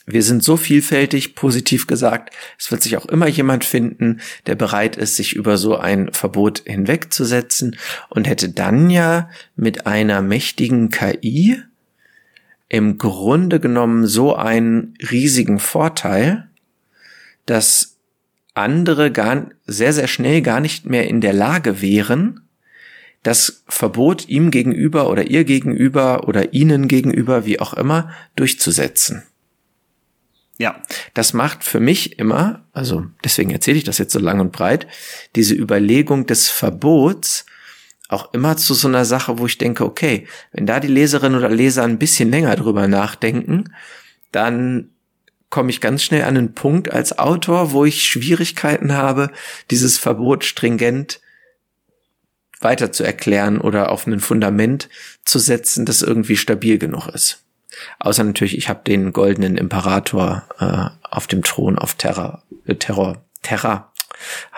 [0.07, 4.95] wir sind so vielfältig, positiv gesagt, es wird sich auch immer jemand finden, der bereit
[4.95, 7.78] ist, sich über so ein Verbot hinwegzusetzen
[8.09, 11.61] und hätte dann ja mit einer mächtigen KI
[12.70, 16.49] im Grunde genommen so einen riesigen Vorteil,
[17.45, 17.97] dass
[18.53, 22.41] andere gar sehr, sehr schnell gar nicht mehr in der Lage wären,
[23.24, 29.24] das Verbot ihm gegenüber oder ihr gegenüber oder ihnen gegenüber, wie auch immer, durchzusetzen.
[30.57, 30.82] Ja,
[31.13, 34.88] das macht für mich immer, also deswegen erzähle ich das jetzt so lang und breit,
[35.36, 37.45] diese Überlegung des Verbots
[38.10, 41.49] auch immer zu so einer Sache, wo ich denke, okay, wenn da die Leserin oder
[41.49, 43.74] Leser ein bisschen länger drüber nachdenken,
[44.32, 44.89] dann
[45.49, 49.32] komme ich ganz schnell an einen Punkt als Autor, wo ich Schwierigkeiten habe,
[49.72, 51.22] dieses Verbot stringent
[52.60, 54.89] weiter zu erklären oder auf ein Fundament
[55.24, 57.43] zu setzen, das irgendwie stabil genug ist.
[57.99, 63.24] Außer natürlich, ich habe den goldenen Imperator äh, auf dem Thron auf Terra, äh, Terror,
[63.43, 63.93] Terra,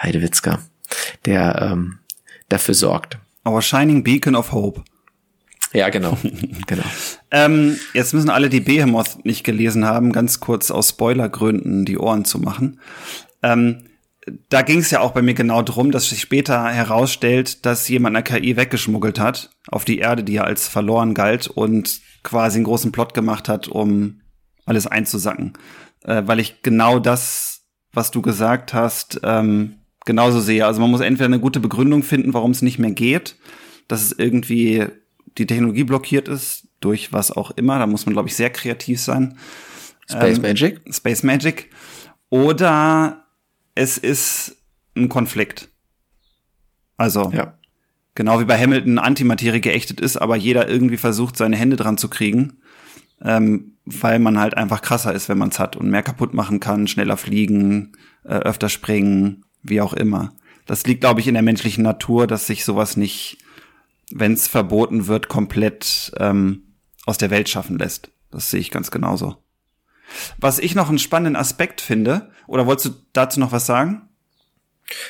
[0.02, 0.60] Heidewitzka,
[1.26, 2.00] der ähm,
[2.47, 3.18] dafür sorgt.
[3.50, 4.84] Our Shining Beacon of Hope.
[5.74, 6.18] Ja, genau.
[6.68, 6.84] genau.
[7.32, 12.26] ähm, jetzt müssen alle, die Behemoth nicht gelesen haben, ganz kurz aus Spoilergründen die Ohren
[12.26, 12.80] zu machen.
[13.43, 13.86] Ähm,
[14.50, 18.16] da ging es ja auch bei mir genau drum, dass sich später herausstellt, dass jemand
[18.16, 22.66] eine KI weggeschmuggelt hat auf die Erde, die ja als verloren galt und quasi einen
[22.66, 24.22] großen Plot gemacht hat, um
[24.66, 25.54] alles einzusacken.
[26.04, 27.62] Äh, weil ich genau das,
[27.93, 29.78] was du gesagt hast, ähm,
[30.10, 30.66] genauso sehe.
[30.66, 33.36] Also man muss entweder eine gute Begründung finden, warum es nicht mehr geht,
[33.88, 34.88] dass es irgendwie
[35.38, 37.78] die Technologie blockiert ist, durch was auch immer.
[37.78, 39.38] Da muss man, glaube ich, sehr kreativ sein.
[40.10, 40.82] Space ähm, Magic?
[40.91, 41.70] Space Magic.
[42.32, 43.28] Oder
[43.76, 44.57] es ist
[44.95, 45.70] ein Konflikt.
[46.97, 47.53] Also, ja.
[48.16, 52.10] genau wie bei Hamilton Antimaterie geächtet ist, aber jeder irgendwie versucht, seine Hände dran zu
[52.10, 52.57] kriegen,
[53.22, 56.60] ähm, weil man halt einfach krasser ist, wenn man es hat und mehr kaputt machen
[56.60, 57.91] kann, schneller fliegen,
[58.24, 60.34] äh, öfter springen, wie auch immer.
[60.66, 63.39] Das liegt, glaube ich, in der menschlichen Natur, dass sich sowas nicht,
[64.12, 66.64] wenn es verboten wird, komplett ähm,
[67.05, 68.12] aus der Welt schaffen lässt.
[68.32, 69.38] Das sehe ich ganz genauso.
[70.38, 74.10] Was ich noch einen spannenden Aspekt finde, oder wolltest du dazu noch was sagen?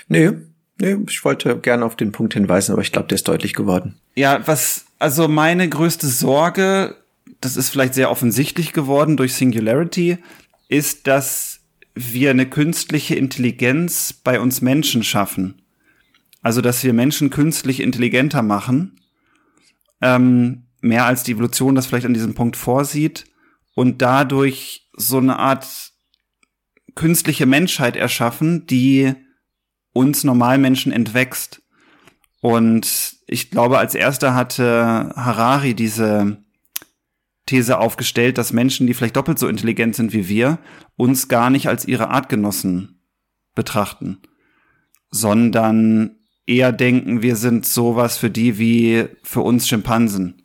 [0.08, 0.32] Nee,
[0.80, 4.00] nee, ich wollte gerne auf den Punkt hinweisen, aber ich glaube, der ist deutlich geworden.
[4.16, 6.95] Ja, was, also meine größte Sorge,
[7.41, 10.18] das ist vielleicht sehr offensichtlich geworden durch Singularity,
[10.68, 11.59] ist, dass
[11.96, 15.62] wir eine künstliche Intelligenz bei uns Menschen schaffen.
[16.42, 19.00] Also, dass wir Menschen künstlich intelligenter machen,
[20.02, 23.26] ähm, mehr als die Evolution das vielleicht an diesem Punkt vorsieht
[23.76, 25.68] und dadurch so eine Art
[26.96, 29.14] künstliche Menschheit erschaffen, die
[29.94, 31.62] uns Normalmenschen entwächst.
[32.42, 36.44] Und ich glaube, als erster hatte Harari diese
[37.50, 40.60] These aufgestellt, dass Menschen, die vielleicht doppelt so intelligent sind wie wir,
[40.95, 43.02] uns gar nicht als ihre Artgenossen
[43.56, 44.20] betrachten,
[45.12, 50.43] sondern eher denken, wir sind sowas für die wie für uns Schimpansen.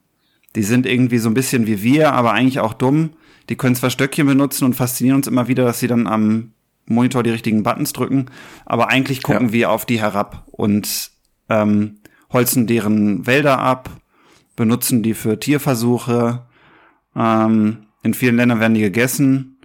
[0.57, 3.11] Die sind irgendwie so ein bisschen wie wir, aber eigentlich auch dumm
[3.49, 6.53] die können zwar Stöckchen benutzen und faszinieren uns immer wieder, dass sie dann am
[6.87, 8.27] Monitor die richtigen Buttons drücken,
[8.67, 9.53] aber eigentlich gucken ja.
[9.53, 11.11] wir auf die herab und
[11.49, 11.99] ähm,
[12.33, 13.91] holzen deren Wälder ab,
[14.57, 16.47] benutzen die für Tierversuche.
[17.17, 19.59] Ähm, in vielen Ländern werden die gegessen.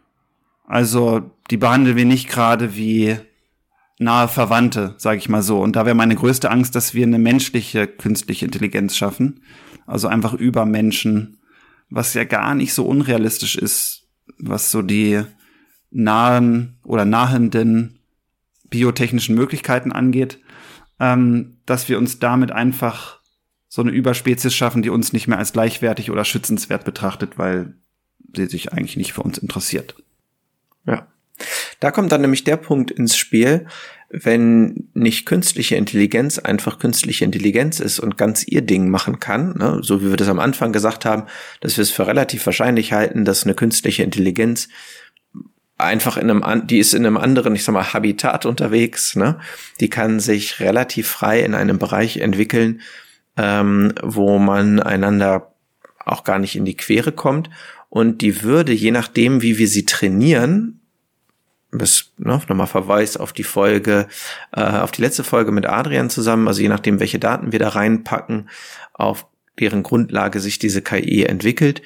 [0.66, 3.18] Also die behandeln wir nicht gerade wie
[3.97, 5.60] nahe Verwandte, sage ich mal so.
[5.60, 9.41] Und da wäre meine größte Angst, dass wir eine menschliche künstliche Intelligenz schaffen.
[9.86, 11.39] Also einfach über Menschen
[11.89, 15.24] was ja gar nicht so unrealistisch ist, was so die
[15.91, 18.00] nahen oder nahenden
[18.70, 20.39] biotechnischen Möglichkeiten angeht,
[21.00, 23.19] ähm, dass wir uns damit einfach
[23.70, 27.74] so eine Überspezies schaffen, die uns nicht mehr als gleichwertig oder schützenswert betrachtet, weil
[28.36, 29.96] sie sich eigentlich nicht für uns interessiert.
[30.86, 31.08] Ja.
[31.80, 33.68] Da kommt dann nämlich der Punkt ins Spiel,
[34.10, 39.80] wenn nicht künstliche Intelligenz einfach künstliche Intelligenz ist und ganz ihr Ding machen kann, ne,
[39.84, 41.28] so wie wir das am Anfang gesagt haben,
[41.62, 44.68] dass wir es für relativ wahrscheinlich halten, dass eine künstliche Intelligenz
[45.78, 49.40] einfach in einem, die ist in einem anderen, ich sag mal, Habitat unterwegs, ne?
[49.80, 52.82] Die kann sich relativ frei in einem Bereich entwickeln,
[53.40, 55.54] ähm, wo man einander
[56.06, 57.50] auch gar nicht in die Quere kommt.
[57.88, 60.82] Und die würde, je nachdem, wie wir sie trainieren,
[61.72, 64.08] das ne, nochmal Verweis auf die Folge,
[64.52, 67.70] äh, auf die letzte Folge mit Adrian zusammen, also je nachdem, welche Daten wir da
[67.70, 68.50] reinpacken,
[68.94, 69.26] auf
[69.60, 71.82] deren Grundlage sich diese KI entwickelt,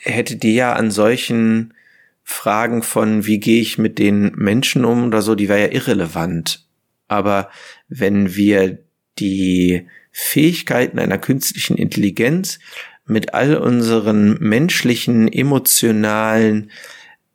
[0.00, 1.74] hätte die ja an solchen
[2.22, 6.66] Fragen von, wie gehe ich mit den Menschen um oder so, die wäre ja irrelevant.
[7.08, 7.50] Aber
[7.88, 8.78] wenn wir
[9.18, 12.58] die Fähigkeiten einer künstlichen Intelligenz
[13.06, 16.70] mit all unseren menschlichen, emotionalen,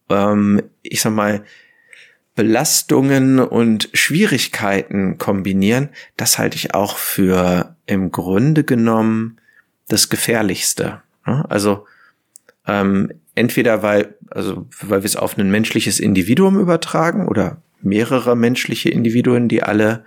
[0.10, 1.44] ähm, ich sag mal,
[2.36, 9.38] Belastungen und Schwierigkeiten kombinieren, das halte ich auch für im Grunde genommen
[9.88, 11.02] das Gefährlichste.
[11.24, 11.86] Also
[12.68, 18.90] ähm, entweder weil, also weil wir es auf ein menschliches Individuum übertragen oder mehrere menschliche
[18.90, 20.06] Individuen, die alle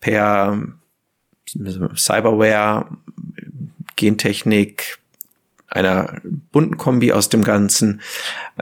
[0.00, 0.60] per
[1.48, 2.86] Cyberware,
[3.96, 4.98] Gentechnik,
[5.68, 6.20] einer
[6.52, 8.00] bunten Kombi aus dem Ganzen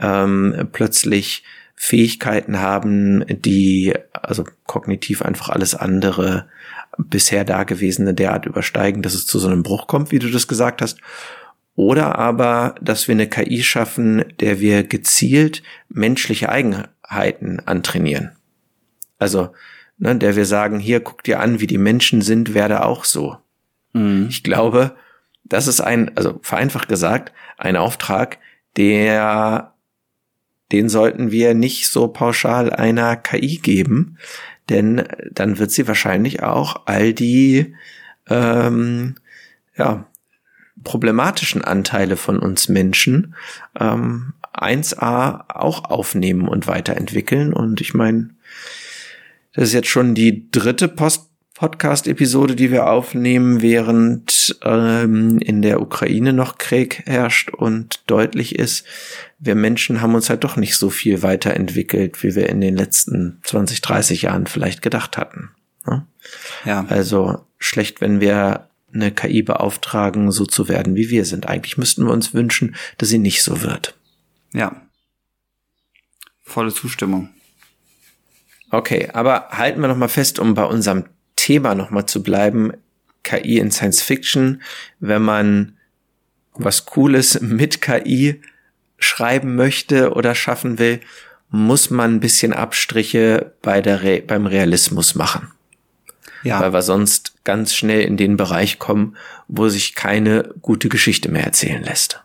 [0.01, 1.43] ähm, plötzlich
[1.75, 6.47] Fähigkeiten haben, die also kognitiv einfach alles andere
[6.97, 10.81] bisher dagewesene derart übersteigen, dass es zu so einem Bruch kommt, wie du das gesagt
[10.81, 10.99] hast.
[11.75, 18.31] Oder aber, dass wir eine KI schaffen, der wir gezielt menschliche Eigenheiten antrainieren.
[19.19, 19.49] Also,
[19.97, 23.37] ne, der wir sagen, hier guck dir an, wie die Menschen sind, werde auch so.
[23.93, 24.27] Mhm.
[24.29, 24.95] Ich glaube,
[25.43, 28.39] das ist ein, also vereinfacht gesagt, ein Auftrag,
[28.77, 29.73] der,
[30.71, 34.17] den sollten wir nicht so pauschal einer KI geben,
[34.69, 37.75] denn dann wird sie wahrscheinlich auch all die,
[38.27, 39.15] ähm,
[39.77, 40.05] ja,
[40.83, 43.35] problematischen Anteile von uns Menschen
[43.79, 47.53] ähm, 1a auch aufnehmen und weiterentwickeln.
[47.53, 48.34] Und ich meine,
[49.55, 55.81] das ist jetzt schon die dritte Post Podcast-Episode, die wir aufnehmen, während ähm, in der
[55.81, 58.85] Ukraine noch Krieg herrscht und deutlich ist,
[59.39, 63.39] wir Menschen haben uns halt doch nicht so viel weiterentwickelt, wie wir in den letzten
[63.43, 65.51] 20, 30 Jahren vielleicht gedacht hatten.
[65.87, 66.05] Ne?
[66.65, 66.85] Ja.
[66.89, 71.47] Also schlecht, wenn wir eine KI beauftragen, so zu werden, wie wir sind.
[71.47, 73.97] Eigentlich müssten wir uns wünschen, dass sie nicht so wird.
[74.51, 74.81] Ja.
[76.43, 77.29] Volle Zustimmung.
[78.71, 81.05] Okay, aber halten wir noch mal fest, um bei unserem
[81.35, 82.73] Thema nochmal zu bleiben,
[83.23, 84.61] KI in Science Fiction,
[84.99, 85.77] wenn man
[86.53, 88.41] was Cooles mit KI
[88.97, 91.01] schreiben möchte oder schaffen will,
[91.49, 95.51] muss man ein bisschen Abstriche bei der Re beim Realismus machen.
[96.43, 96.59] Ja.
[96.59, 101.43] Weil wir sonst ganz schnell in den Bereich kommen, wo sich keine gute Geschichte mehr
[101.43, 102.23] erzählen lässt.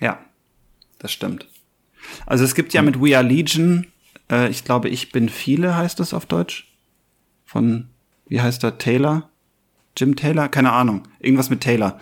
[0.00, 0.20] Ja,
[0.98, 1.46] das stimmt.
[2.26, 3.86] Also es gibt ja mit We Are Legion,
[4.30, 6.72] äh, ich glaube, ich bin viele heißt es auf Deutsch,
[7.44, 7.88] von
[8.26, 9.28] wie heißt er, Taylor?
[9.96, 10.48] Jim Taylor?
[10.48, 11.02] Keine Ahnung.
[11.20, 11.98] Irgendwas mit Taylor.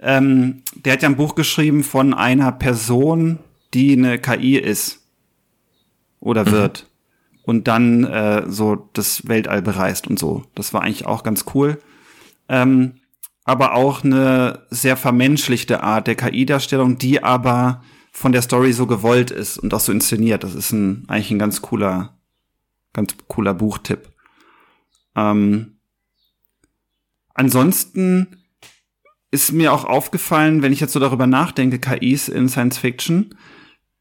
[0.00, 3.38] Ähm, der hat ja ein Buch geschrieben von einer Person,
[3.74, 5.06] die eine KI ist.
[6.20, 6.52] Oder mhm.
[6.52, 6.82] wird.
[6.82, 7.38] Mhm.
[7.44, 10.44] Und dann äh, so das Weltall bereist und so.
[10.54, 11.78] Das war eigentlich auch ganz cool.
[12.48, 12.94] Ähm,
[13.44, 17.82] aber auch eine sehr vermenschlichte Art der KI-Darstellung, die aber
[18.14, 20.42] von der Story so gewollt ist und auch so inszeniert.
[20.42, 22.16] Das ist ein, eigentlich ein ganz cooler,
[22.94, 24.08] ganz cooler Buchtipp.
[25.14, 25.74] Ähm,
[27.34, 28.28] Ansonsten
[29.32, 33.34] ist mir auch aufgefallen, wenn ich jetzt so darüber nachdenke, KIs in Science Fiction,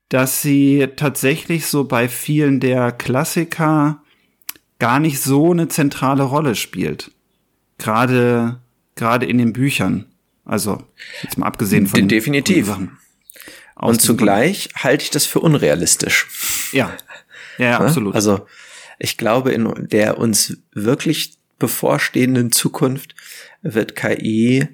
[0.09, 4.03] dass sie tatsächlich so bei vielen der Klassiker
[4.77, 7.11] gar nicht so eine zentrale Rolle spielt.
[7.79, 8.61] Gerade,
[8.95, 10.05] gerade in den Büchern.
[10.45, 10.83] Also,
[11.23, 12.67] jetzt mal abgesehen von Definitiv.
[12.67, 12.97] Sachen.
[13.75, 16.27] Und zugleich halte ich das für unrealistisch.
[16.71, 16.95] Ja.
[17.57, 18.15] Ja, ja absolut.
[18.15, 18.47] Also,
[18.99, 23.15] ich glaube, in der uns wirklich bevorstehenden Zukunft
[23.61, 24.67] wird KI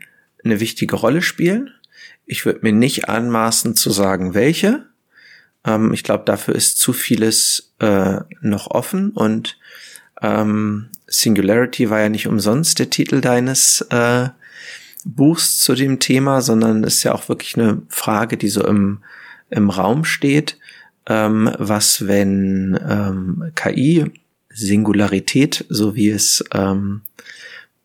[0.44, 1.72] eine wichtige Rolle spielen.
[2.26, 4.86] Ich würde mir nicht anmaßen zu sagen, welche.
[5.66, 9.58] Ähm, ich glaube, dafür ist zu vieles äh, noch offen und
[10.22, 14.30] ähm, Singularity war ja nicht umsonst der Titel deines äh,
[15.06, 19.00] Buchs zu dem Thema, sondern ist ja auch wirklich eine Frage, die so im,
[19.50, 20.58] im Raum steht.
[21.08, 24.12] Ähm, was, wenn ähm, KI
[24.50, 27.02] Singularität, so wie es ähm,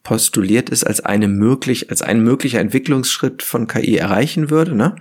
[0.03, 4.75] postuliert ist, als eine möglich, als ein möglicher Entwicklungsschritt von KI erreichen würde.
[4.75, 4.97] Ne?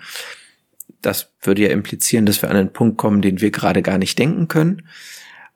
[1.03, 4.17] das würde ja implizieren, dass wir an einen Punkt kommen, den wir gerade gar nicht
[4.17, 4.87] denken können.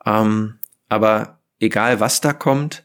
[0.05, 0.55] Ähm,
[0.89, 2.84] aber egal was da kommt,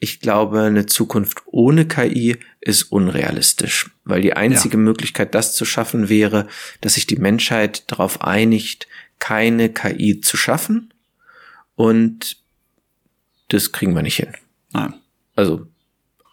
[0.00, 4.82] ich glaube, eine Zukunft ohne KI ist unrealistisch, weil die einzige ja.
[4.82, 6.48] Möglichkeit, das zu schaffen, wäre,
[6.80, 8.88] dass sich die Menschheit darauf einigt,
[9.18, 10.94] keine KI zu schaffen.
[11.74, 12.38] Und
[13.48, 14.32] das kriegen wir nicht hin.
[14.72, 14.94] Nein.
[15.36, 15.66] Also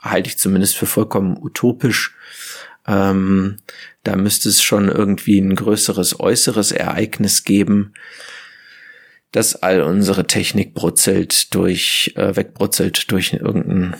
[0.01, 2.15] halte ich zumindest für vollkommen utopisch.
[2.88, 3.57] Ähm,
[4.03, 7.93] da müsste es schon irgendwie ein größeres äußeres Ereignis geben,
[9.32, 13.96] dass all unsere Technik brutzelt durch, äh, wegbrutzelt durch irgendeinen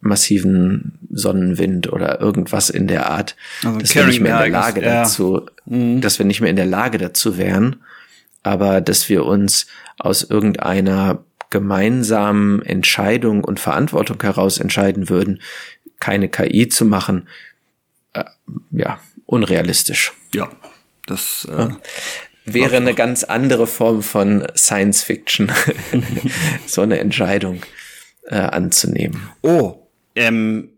[0.00, 4.80] massiven Sonnenwind oder irgendwas in der Art, also dass wir nicht mehr in der Lage
[4.80, 6.00] ist, dazu, mhm.
[6.00, 7.76] dass wir nicht mehr in der Lage dazu wären,
[8.42, 9.66] aber dass wir uns
[9.98, 15.40] aus irgendeiner gemeinsamen Entscheidung und Verantwortung heraus entscheiden würden,
[16.00, 17.28] keine KI zu machen,
[18.14, 18.24] äh,
[18.72, 20.12] ja, unrealistisch.
[20.34, 20.50] Ja,
[21.06, 21.68] das äh,
[22.44, 25.50] wäre eine ganz andere Form von Science Fiction,
[26.66, 27.62] so eine Entscheidung
[28.24, 29.28] äh, anzunehmen.
[29.42, 30.70] Oh, ähm,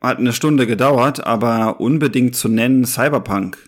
[0.00, 3.58] hat eine Stunde gedauert, aber unbedingt zu nennen Cyberpunk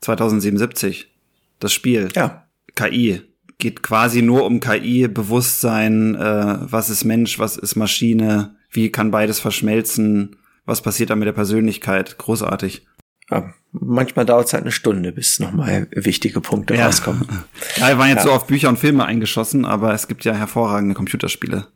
[0.00, 1.10] 2077,
[1.58, 2.08] das Spiel.
[2.14, 2.46] Ja.
[2.74, 3.22] KI
[3.58, 9.10] geht quasi nur um KI, Bewusstsein, äh, was ist Mensch, was ist Maschine, wie kann
[9.10, 12.86] beides verschmelzen, was passiert da mit der Persönlichkeit, großartig.
[13.32, 16.86] Ja, manchmal dauert es halt eine Stunde, bis nochmal wichtige Punkte ja.
[16.86, 17.26] rauskommen.
[17.76, 18.24] Ja, wir waren jetzt ja.
[18.24, 21.66] so auf Bücher und Filme eingeschossen, aber es gibt ja hervorragende Computerspiele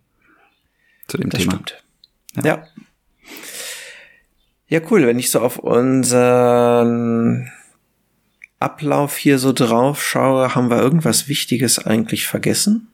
[1.08, 1.52] zu dem das Thema.
[1.52, 1.82] Stimmt.
[2.36, 2.44] Ja.
[2.44, 2.64] ja.
[4.68, 5.06] Ja, cool.
[5.06, 7.50] Wenn ich so auf unseren
[8.58, 12.88] Ablauf hier so drauf schaue, haben wir irgendwas Wichtiges eigentlich vergessen?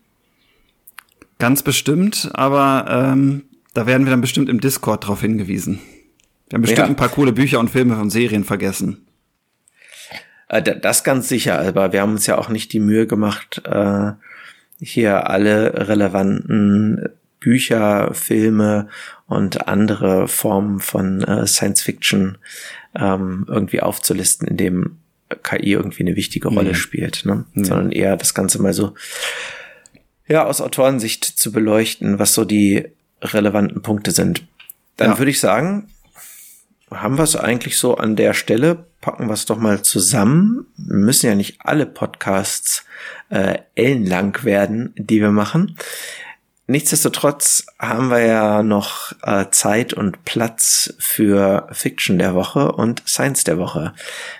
[1.38, 3.44] Ganz bestimmt, aber ähm,
[3.74, 5.80] da werden wir dann bestimmt im Discord drauf hingewiesen.
[6.52, 6.86] Wir haben bestimmt ja.
[6.86, 9.06] ein paar coole Bücher und Filme und Serien vergessen.
[10.48, 14.12] Äh, das ganz sicher, aber wir haben uns ja auch nicht die Mühe gemacht, äh,
[14.78, 17.08] hier alle relevanten
[17.40, 18.88] Bücher, Filme
[19.26, 22.36] und andere Formen von äh, Science Fiction
[22.94, 24.98] ähm, irgendwie aufzulisten, in dem
[25.42, 26.74] KI irgendwie eine wichtige Rolle mhm.
[26.74, 27.46] spielt, ne?
[27.54, 27.64] Mhm.
[27.64, 28.92] sondern eher das Ganze mal so
[30.28, 32.88] ja aus Autorensicht zu beleuchten, was so die
[33.22, 34.46] relevanten Punkte sind.
[34.98, 35.18] Dann ja.
[35.18, 35.88] würde ich sagen,
[37.00, 40.66] haben wir es eigentlich so an der Stelle, packen wir es doch mal zusammen.
[40.76, 42.84] Wir müssen ja nicht alle Podcasts
[43.30, 45.76] äh, ellenlang werden, die wir machen.
[46.68, 53.44] Nichtsdestotrotz haben wir ja noch äh, Zeit und Platz für Fiction der Woche und Science
[53.44, 53.92] der Woche.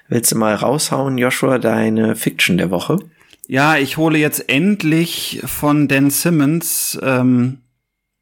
[0.09, 2.99] Willst du mal raushauen, Joshua, deine Fiction der Woche?
[3.49, 7.59] Ja, ich hole jetzt endlich von Dan Simmons, ähm,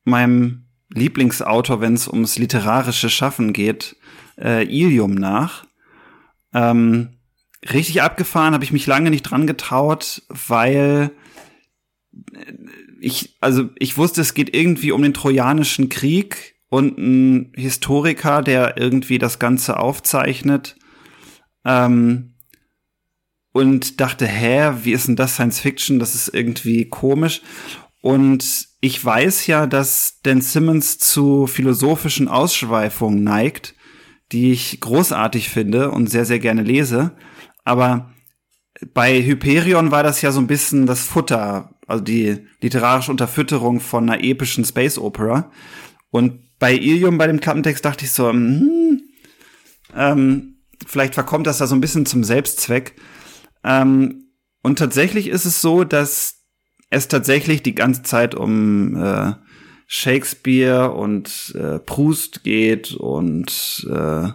[0.05, 3.97] meinem Lieblingsautor, wenn es ums literarische Schaffen geht,
[4.39, 5.65] äh, Ilium nach.
[6.53, 7.11] Ähm,
[7.69, 11.13] richtig abgefahren, habe ich mich lange nicht dran getraut, weil
[12.35, 12.53] äh,
[13.01, 18.77] ich, also ich wusste, es geht irgendwie um den Trojanischen Krieg und ein Historiker, der
[18.77, 20.77] irgendwie das Ganze aufzeichnet.
[21.65, 22.35] Ähm,
[23.53, 25.99] und dachte, hä, wie ist denn das Science Fiction?
[25.99, 27.43] Das ist irgendwie komisch.
[28.01, 33.75] Und ich weiß ja, dass Dan Simmons zu philosophischen Ausschweifungen neigt
[34.33, 37.13] die ich großartig finde und sehr, sehr gerne lese.
[37.65, 38.13] Aber
[38.95, 44.09] bei Hyperion war das ja so ein bisschen das Futter, also die literarische Unterfütterung von
[44.09, 45.51] einer epischen Space Opera.
[46.11, 49.03] Und bei Ilium, bei dem Klappentext, dachte ich so, hm,
[49.97, 52.95] ähm, vielleicht verkommt das da so ein bisschen zum Selbstzweck.
[53.65, 54.27] Ähm,
[54.63, 56.40] und tatsächlich ist es so, dass
[56.91, 59.33] es tatsächlich die ganze Zeit um äh,
[59.87, 64.29] Shakespeare und äh, Proust geht und äh,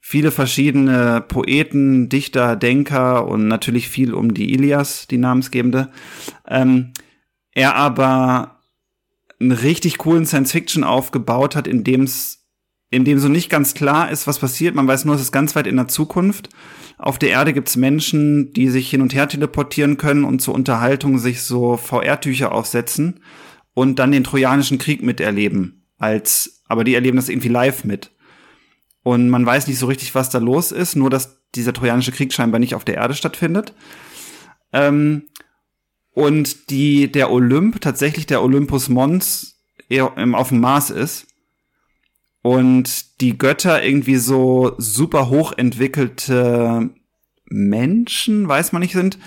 [0.00, 5.90] viele verschiedene Poeten, Dichter, Denker und natürlich viel um die Ilias, die namensgebende.
[6.46, 6.92] Ähm,
[7.52, 8.60] er aber
[9.40, 12.44] einen richtig coolen Science-Fiction aufgebaut hat, in dem es
[12.90, 14.74] in dem so nicht ganz klar ist, was passiert.
[14.74, 16.48] Man weiß nur, es ist ganz weit in der Zukunft.
[16.98, 21.18] Auf der Erde gibt's Menschen, die sich hin und her teleportieren können und zur Unterhaltung
[21.18, 23.20] sich so VR-Tücher aufsetzen
[23.74, 25.86] und dann den Trojanischen Krieg miterleben.
[25.98, 28.12] Als, aber die erleben das irgendwie live mit.
[29.02, 32.32] Und man weiß nicht so richtig, was da los ist, nur dass dieser Trojanische Krieg
[32.32, 33.74] scheinbar nicht auf der Erde stattfindet.
[34.72, 35.28] Ähm,
[36.12, 41.26] und die, der Olymp, tatsächlich der Olympus Mons, auf dem Mars ist.
[42.46, 46.90] Und die Götter irgendwie so super hochentwickelte
[47.46, 49.18] Menschen, weiß man nicht, sind,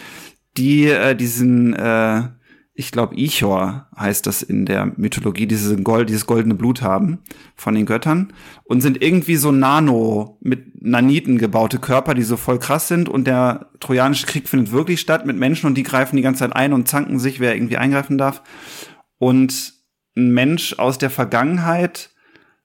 [0.56, 2.30] die äh, diesen äh,
[2.74, 7.20] ich glaube, Ichor heißt das in der Mythologie, diese Gold, dieses goldene Blut haben
[7.58, 8.32] von den Göttern
[8.64, 13.28] und sind irgendwie so Nano mit Naniten gebaute Körper, die so voll krass sind und
[13.28, 16.72] der Trojanische Krieg findet wirklich statt mit Menschen und die greifen die ganze Zeit ein
[16.72, 18.44] und zanken sich, wer irgendwie eingreifen darf.
[19.18, 19.74] Und
[20.16, 22.12] ein Mensch aus der Vergangenheit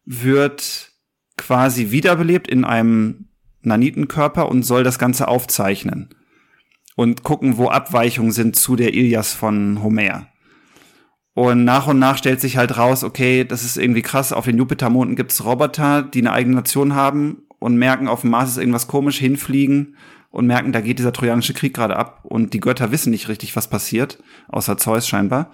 [0.04, 0.92] wird
[1.36, 3.28] quasi wiederbelebt in einem
[3.62, 6.10] Nanitenkörper und soll das Ganze aufzeichnen
[6.96, 10.28] und gucken, wo Abweichungen sind zu der Ilias von Homer.
[11.34, 14.58] Und nach und nach stellt sich halt raus, okay, das ist irgendwie krass, auf den
[14.58, 18.86] Jupitermonden gibt's Roboter, die eine eigene Nation haben und merken, auf dem Mars ist irgendwas
[18.86, 19.96] komisch, hinfliegen
[20.30, 23.56] und merken, da geht dieser trojanische Krieg gerade ab und die Götter wissen nicht richtig,
[23.56, 25.50] was passiert, außer Zeus scheinbar.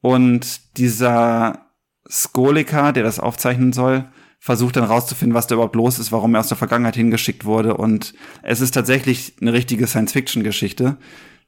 [0.00, 1.65] Und dieser
[2.08, 4.04] Skolika, der das aufzeichnen soll,
[4.38, 7.76] versucht dann rauszufinden, was da überhaupt los ist, warum er aus der Vergangenheit hingeschickt wurde.
[7.76, 10.98] Und es ist tatsächlich eine richtige Science-Fiction-Geschichte,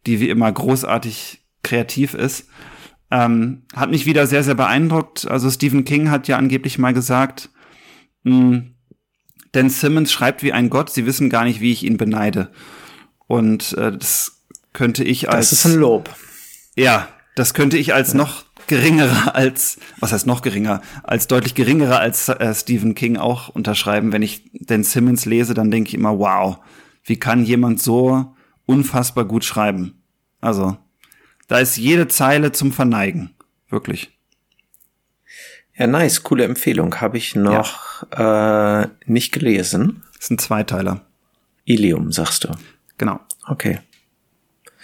[0.07, 2.49] die wie immer großartig kreativ ist.
[3.11, 5.29] Ähm, hat mich wieder sehr, sehr beeindruckt.
[5.29, 7.51] Also Stephen King hat ja angeblich mal gesagt,
[8.25, 8.75] mh, hm,
[9.53, 12.51] Dan Simmons schreibt wie ein Gott, sie wissen gar nicht, wie ich ihn beneide.
[13.27, 15.51] Und äh, das könnte ich als.
[15.51, 16.15] Das ist ein Lob.
[16.77, 21.99] Ja, das könnte ich als noch geringerer als, was heißt noch geringer, als deutlich geringerer
[21.99, 24.13] als äh, Stephen King auch unterschreiben.
[24.13, 26.59] Wenn ich den Simmons lese, dann denke ich immer, wow,
[27.05, 28.35] wie kann jemand so
[28.67, 30.03] unfassbar gut schreiben?
[30.41, 30.77] Also,
[31.49, 33.35] da ist jede Zeile zum Verneigen.
[33.71, 34.17] Wirklich.
[35.77, 37.01] Ja, nice, coole Empfehlung.
[37.01, 38.83] Habe ich noch ja.
[38.83, 40.03] äh, nicht gelesen.
[40.13, 41.03] Das ist ein Zweiteiler.
[41.65, 42.55] Ilium, sagst du.
[42.99, 43.21] Genau.
[43.47, 43.81] Okay.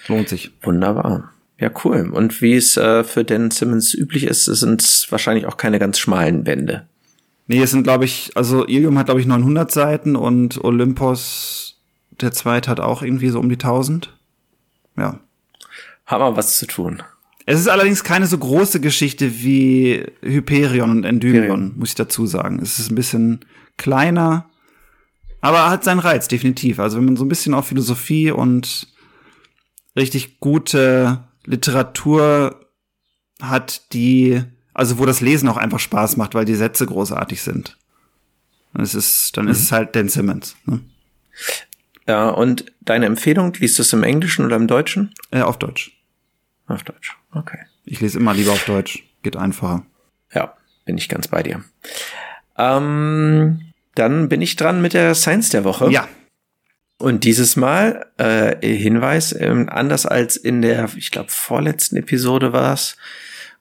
[0.07, 0.53] Lohnt sich.
[0.63, 1.34] Wunderbar.
[1.59, 2.11] Ja, cool.
[2.13, 5.99] Und wie es äh, für Dan Simmons üblich ist, sind es wahrscheinlich auch keine ganz
[5.99, 6.89] schmalen Bände.
[7.47, 11.81] Nee, es sind, glaube ich, also Ilium hat, glaube ich, 900 Seiten und Olympos,
[12.21, 14.17] der zweite, hat auch irgendwie so um die 1000.
[14.97, 15.21] Ja.
[16.07, 17.03] Haben wir was zu tun.
[17.47, 22.59] Es ist allerdings keine so große Geschichte wie Hyperion und Endymion, muss ich dazu sagen.
[22.63, 23.45] Es ist ein bisschen
[23.77, 24.49] kleiner,
[25.43, 26.79] aber hat seinen Reiz, definitiv.
[26.79, 28.89] Also wenn man so ein bisschen auf Philosophie und
[29.95, 32.61] richtig gute Literatur
[33.41, 34.43] hat, die,
[34.73, 37.77] also wo das Lesen auch einfach Spaß macht, weil die Sätze großartig sind.
[38.73, 39.51] Und es ist, dann mhm.
[39.53, 40.57] ist es halt Dan Simmons.
[40.67, 40.81] Ne?
[42.07, 45.15] Ja, und deine Empfehlung, liest du es im Englischen oder im Deutschen?
[45.31, 45.93] Äh, auf Deutsch.
[46.67, 47.59] Auf Deutsch, okay.
[47.85, 49.85] Ich lese immer lieber auf Deutsch, geht einfacher.
[50.35, 51.63] Ja, bin ich ganz bei dir.
[52.57, 55.91] Ähm, dann bin ich dran mit der Science der Woche.
[55.91, 56.09] Ja.
[57.05, 62.73] Und dieses Mal äh, Hinweis, äh, anders als in der, ich glaube, vorletzten Episode war
[62.73, 62.97] es,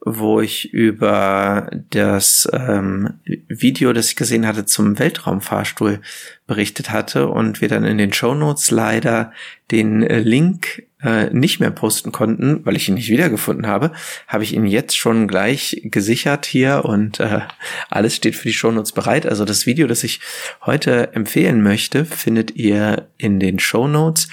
[0.05, 6.01] wo ich über das ähm, Video, das ich gesehen hatte zum Weltraumfahrstuhl
[6.45, 9.31] berichtet hatte und wir dann in den Show Notes leider
[9.71, 13.91] den äh, Link äh, nicht mehr posten konnten, weil ich ihn nicht wiedergefunden habe,
[14.27, 17.41] habe ich ihn jetzt schon gleich gesichert hier und äh,
[17.89, 19.25] alles steht für die Shownotes bereit.
[19.25, 20.19] Also das Video, das ich
[20.65, 24.27] heute empfehlen möchte, findet ihr in den Shownotes.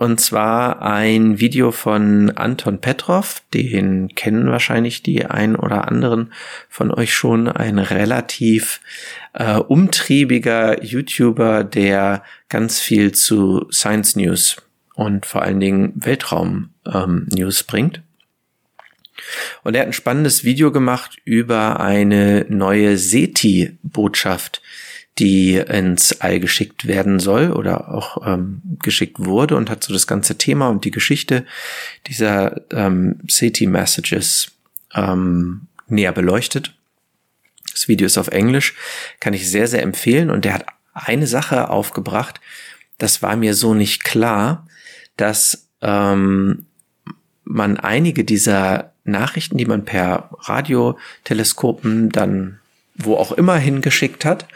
[0.00, 6.32] Und zwar ein Video von Anton Petrov, den kennen wahrscheinlich die ein oder anderen
[6.70, 8.80] von euch schon, ein relativ
[9.34, 14.56] äh, umtriebiger YouTuber, der ganz viel zu Science News
[14.94, 18.00] und vor allen Dingen Weltraum-News ähm, bringt.
[19.64, 24.62] Und er hat ein spannendes Video gemacht über eine neue SETI-Botschaft,
[25.18, 30.06] die ins All geschickt werden soll oder auch ähm, geschickt wurde und hat so das
[30.06, 31.44] ganze Thema und die Geschichte
[32.06, 34.52] dieser ähm, SETI-Messages
[34.94, 36.74] ähm, näher beleuchtet.
[37.72, 38.74] Das Video ist auf Englisch,
[39.20, 42.40] kann ich sehr, sehr empfehlen und der hat eine Sache aufgebracht,
[42.98, 44.66] das war mir so nicht klar,
[45.16, 46.66] dass ähm,
[47.44, 52.60] man einige dieser Nachrichten, die man per Radioteleskopen dann
[53.04, 54.46] wo auch immer hingeschickt hat,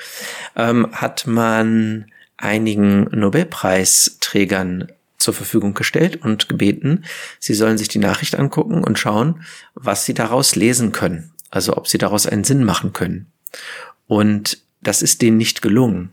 [0.56, 4.88] ähm, hat man einigen Nobelpreisträgern
[5.18, 7.04] zur Verfügung gestellt und gebeten,
[7.38, 11.32] sie sollen sich die Nachricht angucken und schauen, was sie daraus lesen können.
[11.50, 13.26] Also ob sie daraus einen Sinn machen können.
[14.06, 16.10] Und das ist denen nicht gelungen.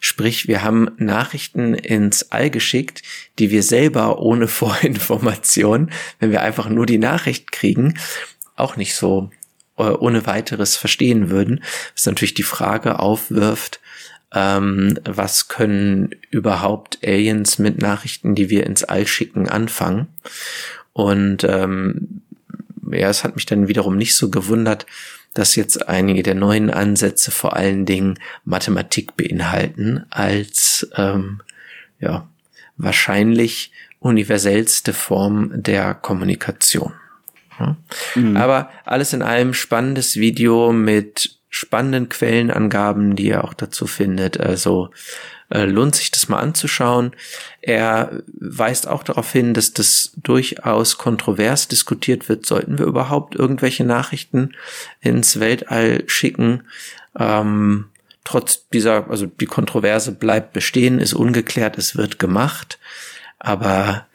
[0.00, 3.02] Sprich, wir haben Nachrichten ins All geschickt,
[3.38, 7.98] die wir selber ohne Vorinformation, wenn wir einfach nur die Nachricht kriegen,
[8.54, 9.30] auch nicht so
[9.76, 11.62] ohne weiteres verstehen würden.
[11.94, 13.80] Was natürlich die Frage aufwirft,
[14.34, 20.08] ähm, was können überhaupt Aliens mit Nachrichten, die wir ins All schicken, anfangen?
[20.92, 22.22] Und ähm,
[22.90, 24.86] ja, es hat mich dann wiederum nicht so gewundert,
[25.34, 31.40] dass jetzt einige der neuen Ansätze vor allen Dingen Mathematik beinhalten als ähm,
[32.00, 32.28] ja
[32.76, 36.92] wahrscheinlich universellste Form der Kommunikation.
[38.14, 38.36] Mhm.
[38.36, 44.40] Aber alles in allem spannendes Video mit spannenden Quellenangaben, die ihr auch dazu findet.
[44.40, 44.90] Also
[45.50, 47.12] äh, lohnt sich das mal anzuschauen.
[47.60, 52.46] Er weist auch darauf hin, dass das durchaus kontrovers diskutiert wird.
[52.46, 54.54] Sollten wir überhaupt irgendwelche Nachrichten
[55.00, 56.62] ins Weltall schicken?
[57.18, 57.90] Ähm,
[58.24, 62.78] trotz dieser, also die Kontroverse bleibt bestehen, ist ungeklärt, es wird gemacht.
[63.38, 64.06] Aber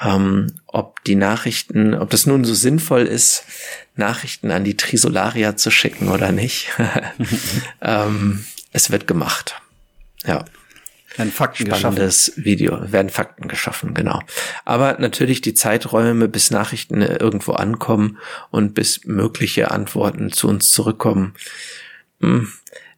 [0.00, 3.44] ähm, ob die Nachrichten, ob das nun so sinnvoll ist,
[3.94, 6.68] Nachrichten an die Trisolaria zu schicken oder nicht.
[7.80, 9.54] ähm, es wird gemacht.
[10.26, 10.44] Ja.
[11.16, 12.44] Werden Fakten Spannendes geschaffen.
[12.44, 14.20] Video, werden Fakten geschaffen, genau.
[14.64, 18.18] Aber natürlich die Zeiträume, bis Nachrichten irgendwo ankommen
[18.50, 21.34] und bis mögliche Antworten zu uns zurückkommen.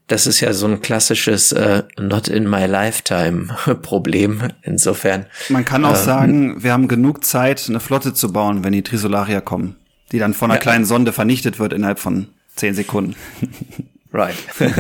[0.09, 4.53] Das ist ja so ein klassisches äh, Not in my lifetime Problem.
[4.63, 5.27] Insofern.
[5.49, 8.83] Man kann auch äh, sagen, wir haben genug Zeit, eine Flotte zu bauen, wenn die
[8.83, 9.77] Trisolaria kommen,
[10.13, 10.63] die dann von einer ja.
[10.63, 13.17] kleinen Sonde vernichtet wird innerhalb von zehn Sekunden.
[14.13, 14.37] Right.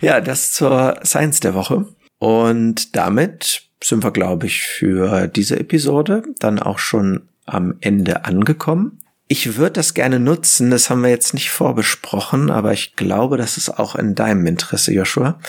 [0.00, 1.84] ja, das zur Science der Woche.
[2.18, 9.00] Und damit sind wir, glaube ich, für diese Episode dann auch schon am Ende angekommen.
[9.28, 13.56] Ich würde das gerne nutzen, das haben wir jetzt nicht vorbesprochen, aber ich glaube, das
[13.56, 15.40] ist auch in deinem Interesse, Joshua.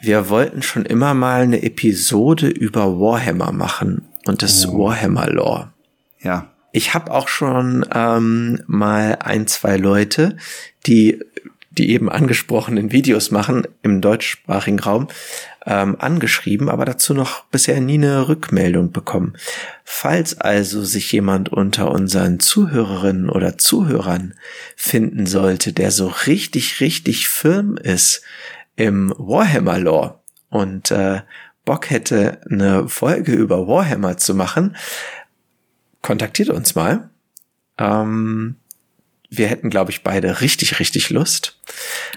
[0.00, 4.78] Wir wollten schon immer mal eine Episode über Warhammer machen und das oh.
[4.78, 5.72] Warhammer Lore.
[6.20, 6.50] Ja.
[6.72, 10.36] Ich habe auch schon ähm, mal ein, zwei Leute,
[10.86, 11.20] die
[11.78, 15.08] die eben angesprochenen Videos machen im deutschsprachigen Raum,
[15.66, 19.36] ähm, angeschrieben, aber dazu noch bisher nie eine Rückmeldung bekommen.
[19.84, 24.34] Falls also sich jemand unter unseren Zuhörerinnen oder Zuhörern
[24.76, 28.22] finden sollte, der so richtig, richtig firm ist
[28.76, 30.20] im Warhammer Lore
[30.50, 31.22] und äh,
[31.64, 34.76] Bock hätte, eine Folge über Warhammer zu machen,
[36.02, 37.08] kontaktiert uns mal.
[37.78, 38.56] Ähm,
[39.38, 41.56] wir hätten, glaube ich, beide richtig, richtig Lust.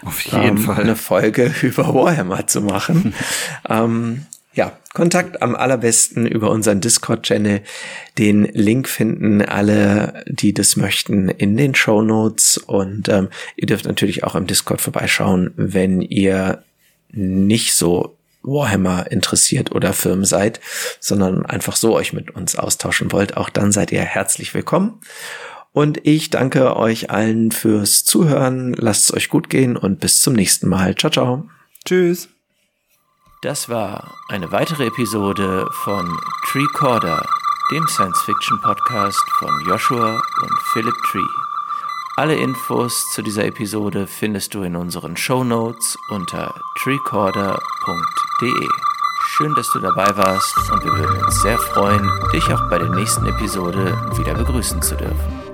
[0.04, 0.82] Auf jeden ähm, Fall.
[0.82, 3.14] Eine Folge über Warhammer zu machen.
[3.70, 7.62] ähm, ja, Kontakt am allerbesten über unseren Discord-Channel.
[8.18, 12.58] Den Link finden alle, die das möchten, in den Show Notes.
[12.58, 16.64] Und ähm, ihr dürft natürlich auch im Discord vorbeischauen, wenn ihr
[17.12, 20.60] nicht so Warhammer interessiert oder Firmen seid,
[21.00, 23.38] sondern einfach so euch mit uns austauschen wollt.
[23.38, 25.00] Auch dann seid ihr herzlich willkommen.
[25.72, 28.74] Und ich danke euch allen fürs Zuhören.
[28.74, 30.96] Lasst es euch gut gehen und bis zum nächsten Mal.
[30.96, 31.50] Ciao, ciao.
[31.86, 32.30] Tschüss.
[33.44, 37.24] Das war eine weitere Episode von Treecorder,
[37.72, 41.20] dem Science-Fiction-Podcast von Joshua und Philip Tree.
[42.16, 48.68] Alle Infos zu dieser Episode findest du in unseren Show Notes unter treecorder.de.
[49.28, 52.90] Schön, dass du dabei warst und wir würden uns sehr freuen, dich auch bei der
[52.90, 55.47] nächsten Episode wieder begrüßen zu dürfen.